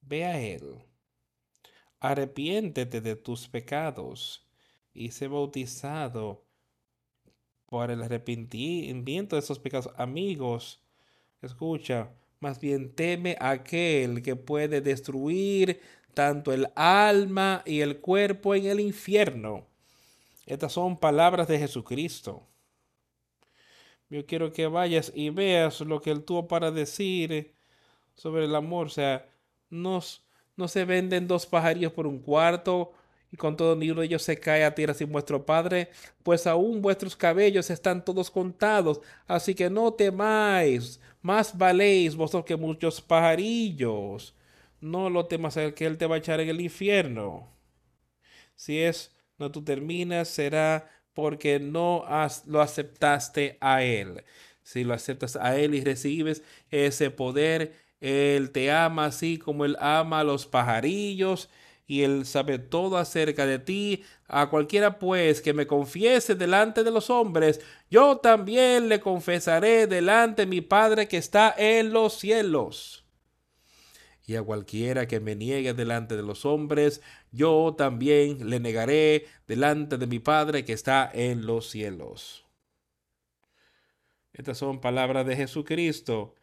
[0.01, 0.83] ve a Él.
[1.99, 4.47] Arrepiéntete de tus pecados
[4.93, 6.45] y sé bautizado
[7.65, 9.93] por el arrepentimiento de esos pecados.
[9.97, 10.80] Amigos,
[11.41, 12.09] escucha,
[12.39, 15.81] más bien teme aquel que puede destruir
[16.13, 19.67] tanto el alma y el cuerpo en el infierno.
[20.45, 22.47] Estas son palabras de Jesucristo.
[24.09, 27.55] Yo quiero que vayas y veas lo que él tuvo para decir
[28.15, 28.87] sobre el amor.
[28.87, 29.25] O sea,
[29.69, 30.01] no,
[30.57, 32.91] no se venden dos pajarillos por un cuarto
[33.31, 35.89] y con todo ni uno de ellos se cae a tierra sin vuestro Padre,
[36.21, 42.55] pues aún vuestros cabellos están todos contados, así que no temáis, más valéis vosotros que
[42.55, 44.35] muchos pajarillos.
[44.79, 47.47] No lo temas el que él te va a echar en el infierno.
[48.55, 54.23] Si es no tú terminas, será porque no has, lo aceptaste a él.
[54.63, 59.77] Si lo aceptas a él y recibes ese poder, él te ama así como él
[59.79, 61.49] ama a los pajarillos
[61.87, 64.03] y él sabe todo acerca de ti.
[64.33, 67.59] A cualquiera pues que me confiese delante de los hombres,
[67.89, 73.03] yo también le confesaré delante de mi Padre que está en los cielos.
[74.25, 77.01] Y a cualquiera que me niegue delante de los hombres,
[77.33, 82.45] yo también le negaré delante de mi Padre que está en los cielos.
[84.31, 86.35] Estas son palabras de Jesucristo.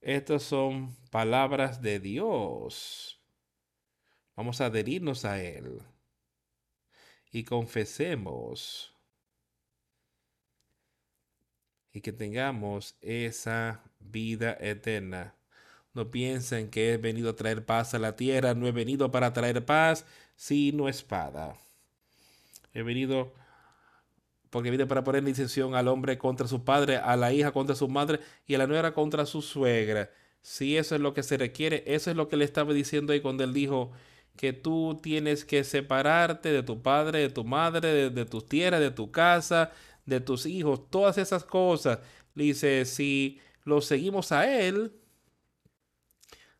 [0.00, 3.20] Estas son palabras de Dios.
[4.34, 5.80] Vamos a adherirnos a Él
[7.30, 8.92] y confesemos
[11.92, 15.34] y que tengamos esa vida eterna.
[15.94, 19.32] No piensen que he venido a traer paz a la tierra, no he venido para
[19.32, 20.04] traer paz,
[20.36, 21.56] sino espada.
[22.72, 23.32] He venido
[24.50, 27.88] porque viene para poner licencia al hombre contra su padre, a la hija contra su
[27.88, 30.10] madre y a la nuera contra su suegra.
[30.40, 33.20] Si eso es lo que se requiere, eso es lo que le estaba diciendo ahí
[33.20, 33.92] cuando él dijo,
[34.38, 38.80] que tú tienes que separarte de tu padre, de tu madre, de, de tus tierras,
[38.80, 39.72] de tu casa,
[40.06, 41.98] de tus hijos, todas esas cosas.
[42.34, 44.92] dice, si lo seguimos a él,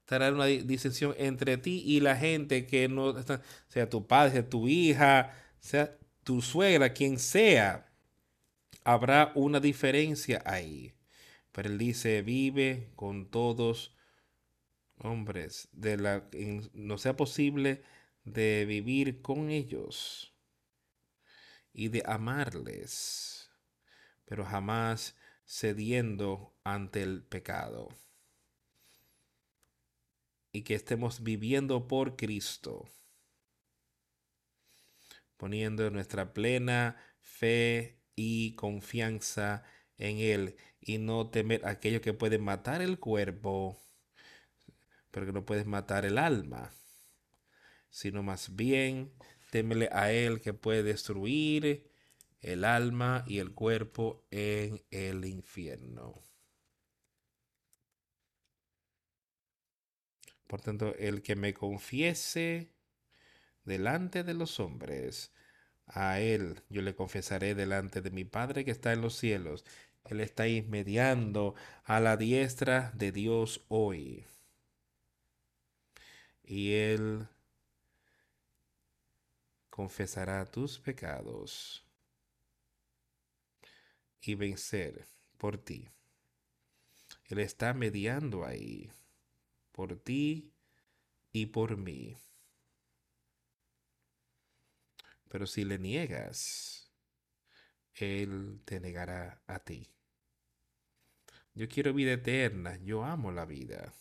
[0.00, 3.14] estará una disensión entre ti y la gente que no
[3.68, 7.90] sea tu padre, sea tu hija, sea tu suegra, quien sea,
[8.84, 10.94] habrá una diferencia ahí.
[11.52, 13.94] Pero él dice, vive con todos
[15.00, 16.28] hombres, de la
[16.72, 17.82] no sea posible
[18.24, 20.34] de vivir con ellos
[21.72, 23.50] y de amarles,
[24.24, 25.16] pero jamás
[25.46, 27.88] cediendo ante el pecado.
[30.52, 32.88] Y que estemos viviendo por Cristo,
[35.36, 39.62] poniendo nuestra plena fe y confianza
[39.98, 43.80] en Él y no temer aquello que puede matar el cuerpo
[45.10, 46.72] pero que no puedes matar el alma,
[47.90, 49.12] sino más bien
[49.50, 51.90] témele a Él que puede destruir
[52.40, 56.22] el alma y el cuerpo en el infierno.
[60.46, 62.72] Por tanto, el que me confiese
[63.64, 65.32] delante de los hombres,
[65.86, 69.64] a Él yo le confesaré delante de mi Padre que está en los cielos.
[70.04, 71.54] Él está mediando
[71.84, 74.26] a la diestra de Dios hoy
[76.48, 77.28] y Él
[79.68, 81.84] confesará tus pecados
[84.22, 85.06] y vencer
[85.36, 85.90] por ti.
[87.26, 88.90] Él está mediando ahí
[89.72, 90.50] por ti
[91.32, 92.16] y por mí.
[95.28, 96.90] Pero si le niegas,
[97.94, 99.86] Él te negará a ti.
[101.52, 103.92] Yo quiero vida eterna, yo amo la vida.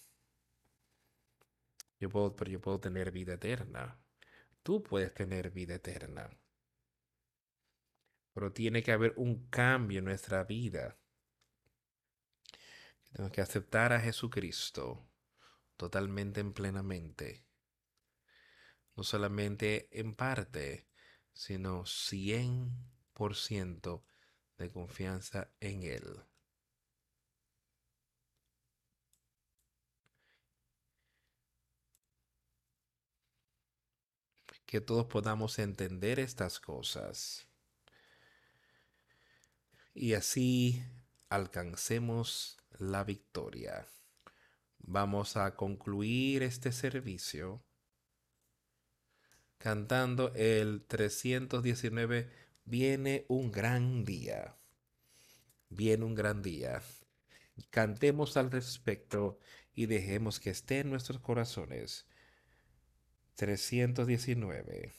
[1.99, 3.99] Yo puedo, pero yo puedo tener vida eterna.
[4.64, 6.30] Tú puedes tener vida eterna.
[8.34, 10.98] Pero tiene que haber un cambio en nuestra vida.
[13.11, 15.10] Tenemos que aceptar a Jesucristo
[15.76, 17.45] totalmente en plenamente.
[18.95, 20.88] No solamente en parte,
[21.34, 24.03] sino 100%
[24.57, 26.24] de confianza en Él.
[34.68, 37.48] Que todos podamos entender estas cosas
[39.95, 40.84] y así
[41.30, 43.88] alcancemos la victoria.
[44.77, 47.64] Vamos a concluir este servicio
[49.57, 52.30] cantando el 319,
[52.65, 54.56] viene un gran día.
[55.69, 56.81] Viene un gran día.
[57.69, 59.39] Cantemos al respecto
[59.73, 62.06] y dejemos que esté en nuestros corazones
[63.38, 64.93] 319.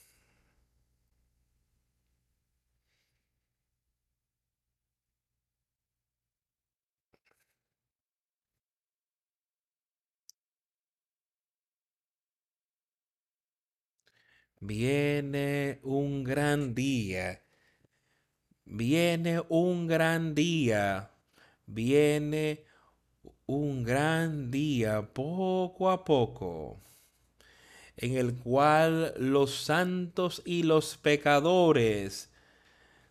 [14.61, 17.43] Viene un gran día.
[18.67, 21.11] Viene un gran día.
[21.67, 22.65] Viene
[23.47, 26.88] un gran día poco a poco
[27.99, 32.31] en el cual los santos y los pecadores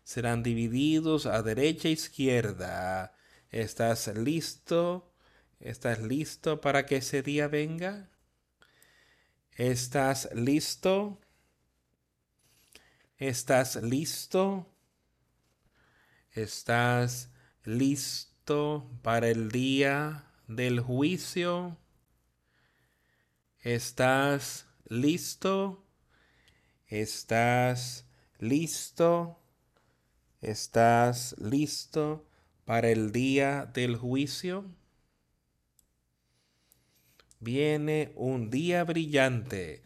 [0.03, 3.13] serán divididos a derecha e izquierda.
[3.51, 5.13] ¿Estás listo?
[5.59, 8.09] ¿Estás listo para que ese día venga?
[9.51, 11.19] ¿Estás listo?
[13.17, 14.73] ¿Estás listo?
[16.31, 17.29] ¿Estás
[17.65, 21.77] listo para el día del juicio?
[23.59, 25.83] ¿Estás listo?
[26.87, 28.05] ¿Estás
[28.39, 29.39] listo?
[30.41, 32.27] ¿Estás listo
[32.65, 34.65] para el día del juicio?
[37.39, 39.83] Viene un día brillante.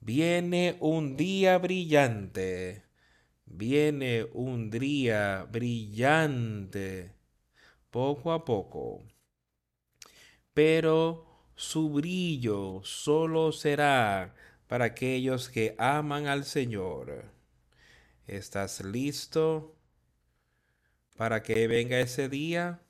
[0.00, 2.82] Viene un día brillante.
[3.46, 7.14] Viene un día brillante.
[7.90, 9.04] Poco a poco.
[10.52, 14.34] Pero su brillo solo será
[14.66, 17.32] para aquellos que aman al Señor.
[18.26, 19.76] ¿Estás listo
[21.16, 22.80] para que venga ese día?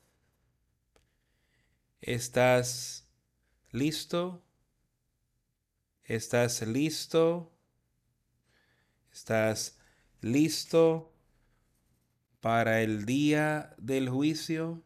[2.01, 3.05] ¿Estás
[3.75, 4.41] ¿Listo?
[6.05, 7.51] ¿Estás listo?
[9.11, 9.77] ¿Estás
[10.21, 11.11] listo
[12.39, 14.81] para el día del juicio?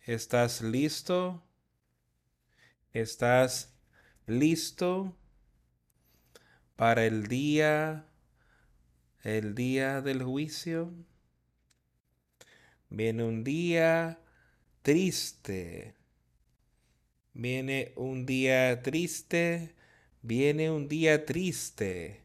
[0.00, 1.47] ¿Estás listo?
[2.92, 3.74] ¿Estás
[4.26, 5.16] listo
[6.76, 8.06] para el día
[9.22, 10.92] el día del juicio?
[12.88, 14.20] Viene un día
[14.82, 15.98] triste
[17.38, 19.72] Viene un día triste,
[20.22, 22.24] viene un día triste,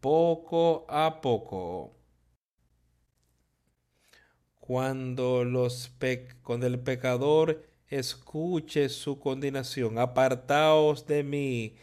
[0.00, 1.96] poco a poco.
[4.60, 5.90] Cuando, los
[6.44, 11.76] cuando el pecador escuche su condenación, apartaos de mí,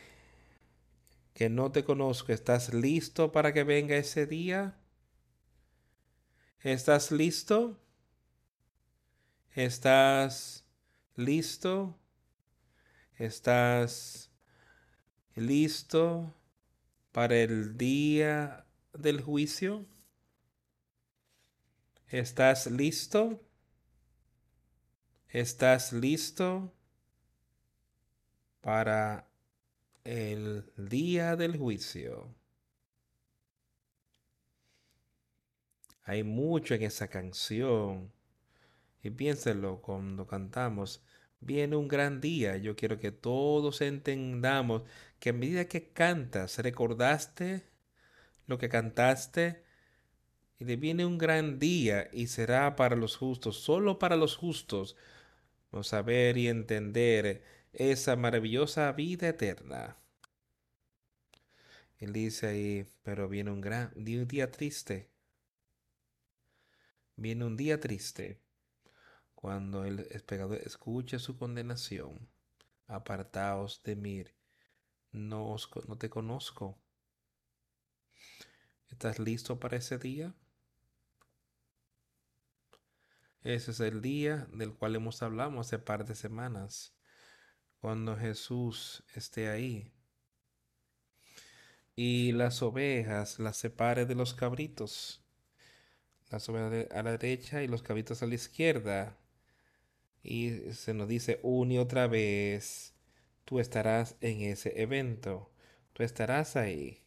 [1.34, 2.32] que no te conozco.
[2.32, 4.78] ¿Estás listo para que venga ese día?
[6.62, 7.78] ¿Estás listo?
[9.54, 10.66] ¿Estás
[11.16, 11.98] listo?
[13.18, 14.32] ¿Estás
[15.36, 16.34] listo
[17.12, 19.86] para el día del juicio?
[22.08, 23.45] ¿Estás listo?
[25.36, 26.72] ¿Estás listo
[28.62, 29.28] para
[30.06, 32.34] el día del juicio?
[36.06, 38.14] Hay mucho en esa canción.
[39.04, 41.04] Y piénselo cuando cantamos
[41.42, 42.56] viene un gran día.
[42.56, 44.84] Yo quiero que todos entendamos
[45.20, 47.66] que a medida que cantas, recordaste
[48.48, 49.66] lo que cantaste
[50.60, 54.96] y te viene un gran día y será para los justos, solo para los justos,
[55.84, 57.44] saber y entender
[57.74, 59.98] esa maravillosa vida eterna.
[61.98, 65.10] Él dice ahí, pero viene un gran día triste.
[67.16, 68.42] Viene un día triste
[69.34, 72.28] cuando el pecador escuche su condenación,
[72.88, 74.24] apartaos de mí,
[75.12, 75.56] no,
[75.88, 76.80] no te conozco.
[78.90, 80.34] ¿Estás listo para ese día?
[83.46, 86.96] Ese es el día del cual hemos hablado hace par de semanas,
[87.80, 89.94] cuando Jesús esté ahí
[91.96, 95.24] y las ovejas las separe de los cabritos,
[96.32, 99.16] las ovejas a la derecha y los cabritos a la izquierda,
[100.24, 102.96] y se nos dice una y otra vez,
[103.46, 105.52] tú estarás en ese evento,
[105.94, 107.04] tú estarás ahí,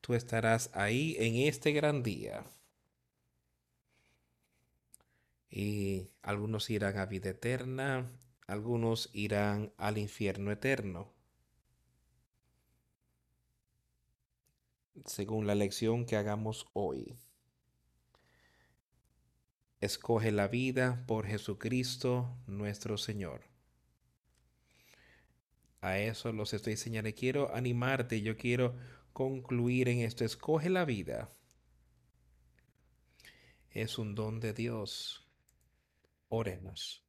[0.00, 2.44] tú estarás ahí en este gran día.
[5.54, 8.10] Y algunos irán a vida eterna,
[8.46, 11.12] algunos irán al infierno eterno.
[15.04, 17.18] Según la lección que hagamos hoy.
[19.80, 23.42] Escoge la vida por Jesucristo nuestro Señor.
[25.82, 27.10] A eso los estoy enseñando.
[27.14, 28.74] Quiero animarte, yo quiero
[29.12, 30.24] concluir en esto.
[30.24, 31.30] Escoge la vida.
[33.68, 35.21] Es un don de Dios.
[36.34, 37.04] Oremos.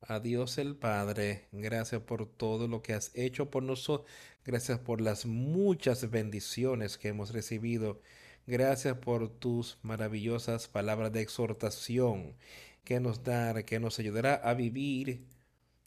[0.00, 4.10] A Dios el Padre, gracias por todo lo que has hecho por nosotros.
[4.44, 8.00] Gracias por las muchas bendiciones que hemos recibido
[8.46, 12.34] Gracias por tus maravillosas palabras de exhortación
[12.82, 15.28] que nos dan, que nos ayudará a vivir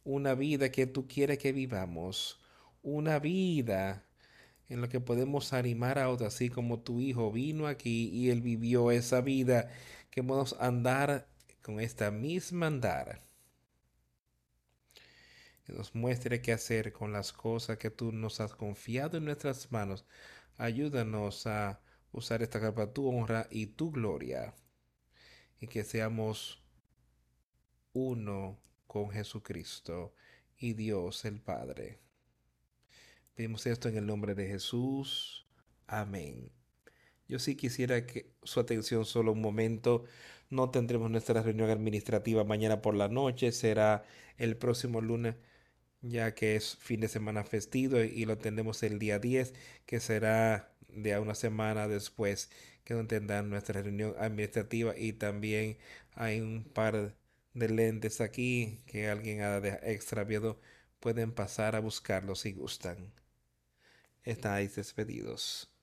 [0.05, 2.39] una vida que tú quieres que vivamos,
[2.81, 4.05] una vida
[4.69, 8.41] en la que podemos animar a otros, así como tu hijo vino aquí y él
[8.41, 9.69] vivió esa vida,
[10.11, 11.27] que podemos andar
[11.61, 13.25] con esta misma andar
[15.65, 19.71] que nos muestre qué hacer con las cosas que tú nos has confiado en nuestras
[19.71, 20.05] manos.
[20.57, 21.81] Ayúdanos a
[22.11, 24.53] usar esta carta tu honra y tu gloria
[25.59, 26.63] y que seamos
[27.93, 30.13] uno con Jesucristo
[30.57, 32.04] y Dios el Padre.
[33.35, 35.45] Pedimos esto en el nombre de Jesús.
[35.87, 36.51] Amén.
[37.27, 40.05] Yo sí quisiera que su atención solo un momento.
[40.49, 44.05] No tendremos nuestra reunión administrativa mañana por la noche, será
[44.37, 45.35] el próximo lunes,
[46.01, 49.53] ya que es fin de semana festivo y lo tendremos el día 10,
[49.85, 52.49] que será de una semana después
[52.85, 55.77] que no tendrán nuestra reunión administrativa y también
[56.13, 57.15] hay un par
[57.53, 60.59] de lentes aquí que alguien ha extraviado.
[61.01, 63.11] Pueden pasar a buscarlos si gustan.
[64.25, 65.74] Estáis despedidos.